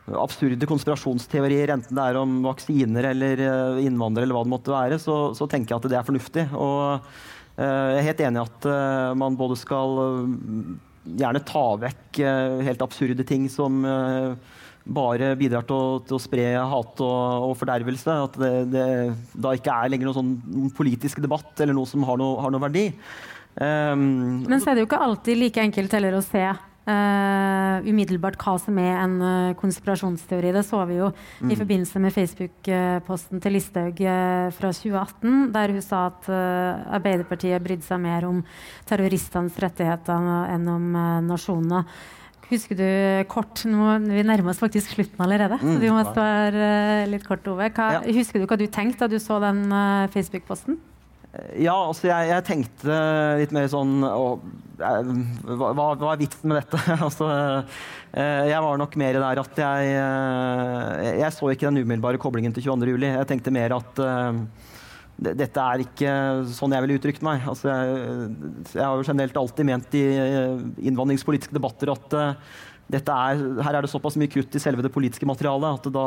[0.09, 3.43] absurde konspirasjonsteorier, enten det er om vaksiner eller
[3.83, 6.47] innvandrere eller hva det måtte være, så, så tenker jeg at det er fornuftig.
[6.57, 7.11] Og
[7.59, 8.69] jeg er helt enig i at
[9.21, 10.01] man både skal
[11.19, 12.23] gjerne ta vekk
[12.71, 13.85] helt absurde ting som
[14.89, 18.21] bare bidrar til å, til å spre hat og, og fordervelse.
[18.29, 18.87] At det, det,
[19.37, 22.65] da ikke er lenger noen sånn politisk debatt eller noe som har noe, har noe
[22.69, 22.89] verdi.
[23.59, 28.39] Um, Men så er det jo ikke alltid like enkelt heller å se uh, umiddelbart
[28.39, 30.53] hva som er en uh, konspirasjonsteori.
[30.55, 31.51] Det så vi jo mm.
[31.51, 37.89] i forbindelse med Facebook-posten til Listhaug uh, fra 2018, der hun sa at Arbeiderpartiet brydde
[37.89, 38.45] seg mer om
[38.89, 40.95] terroristenes rettigheter enn om
[41.27, 41.83] nasjonene.
[42.49, 42.89] Husker du
[43.29, 45.59] kort nå, Vi nærmer oss faktisk slutten allerede.
[45.61, 46.69] Mm, så du må svare
[47.05, 47.69] uh, litt kort, Ove.
[47.77, 48.05] Hva, ja.
[48.17, 50.79] Husker du hva du tenkte da du så den uh, Facebook-posten?
[51.29, 53.03] Eh, ja, altså jeg, jeg, tenkte
[53.43, 54.39] litt mer sånn å,
[54.81, 56.81] hva, hva, er vitsen med dette?
[57.07, 57.29] altså,
[58.17, 59.89] jeg var nok mer der at jeg
[61.19, 63.11] Jeg så ikke den umiddelbare koblingen til 22.07.
[63.11, 64.01] Jeg tenkte mer at
[65.19, 66.11] dette er ikke
[66.55, 67.43] sånn jeg ville uttrykt meg.
[67.51, 68.33] Altså, jeg,
[68.71, 70.05] jeg, har jo generelt alltid ment i
[70.87, 72.59] innvandringspolitiske debatter at uh,
[72.89, 76.05] er, her er det såpass mye kutt i selve det politiske materialet at da,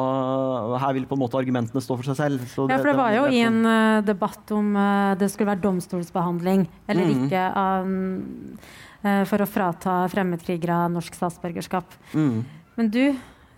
[0.81, 2.45] her vil på en måte argumentene stå for seg selv.
[2.45, 5.61] Det, ja, for det var jo i en uh, debatt om uh, det skulle være
[5.65, 7.19] domstolsbehandling eller mm.
[7.25, 11.93] ikke uh, for å frata fremmedkrigere norsk statsborgerskap.
[12.13, 12.41] Mm.
[12.77, 13.03] Men du,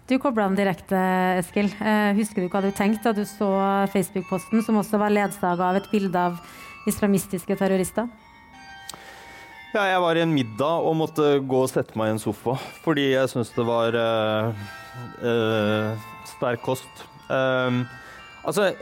[0.09, 0.99] du kobla den direkte,
[1.39, 1.69] Eskil.
[2.17, 3.49] husker du hva du tenkte da du så
[3.93, 6.37] Facebook-posten, som også var ledsaga av et bilde av
[6.89, 8.09] islamistiske terrorister?
[9.73, 12.53] Ja, jeg var i en middag og måtte gå og sette meg i en sofa
[12.83, 14.65] fordi jeg syntes det var uh,
[15.23, 17.07] uh, sterk kost.
[17.25, 17.81] Um,
[18.43, 18.73] altså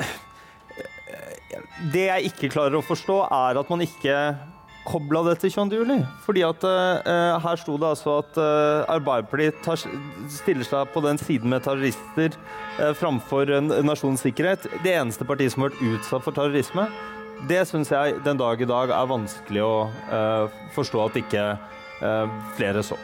[1.94, 4.18] Det jeg ikke klarer å forstå, er at man ikke
[4.88, 5.80] kobla det til 22.
[5.82, 6.00] juli.
[6.26, 8.42] Fordi at uh, her sto det altså at
[8.92, 9.80] Arbeiderpartiet tar,
[10.32, 12.38] stiller seg på den siden med terrorister
[12.98, 13.50] framfor
[13.86, 14.66] nasjonens sikkerhet.
[14.86, 16.88] Det eneste partiet som har vært utsatt for terrorisme
[17.50, 19.76] det syns jeg den dag i dag er vanskelig å
[20.12, 23.00] uh, forstå at ikke uh, flere så.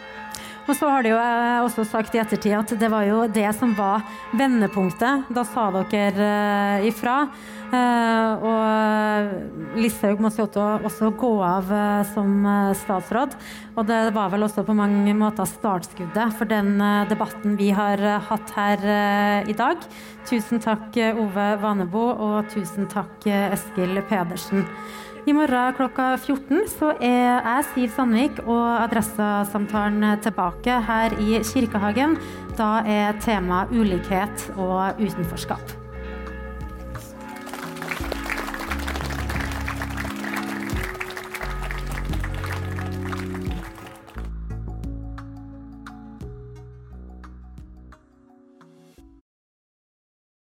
[0.67, 3.47] Og så har de jo eh, også sagt i ettertid at det var jo det
[3.55, 4.01] som var
[4.35, 5.29] vendepunktet.
[5.31, 7.21] Da sa dere ifra.
[7.67, 10.45] Uh, og Listhaug måtte
[10.87, 13.35] også gå av uh, som uh, statsråd.
[13.75, 16.77] Og det var vel også på mange måter startskuddet for den
[17.11, 17.99] debatten vi har
[18.29, 18.85] hatt her
[19.47, 19.83] i dag.
[20.27, 24.65] Tusen takk, Ove Vanebo, og tusen takk, Eskil Pedersen.
[25.27, 32.15] I morgen klokka 14 så er jeg, Siv Sandvik, og Adressasamtalen tilbake her i Kirkehagen.
[32.57, 35.86] Da er tema ulikhet og utenforskap.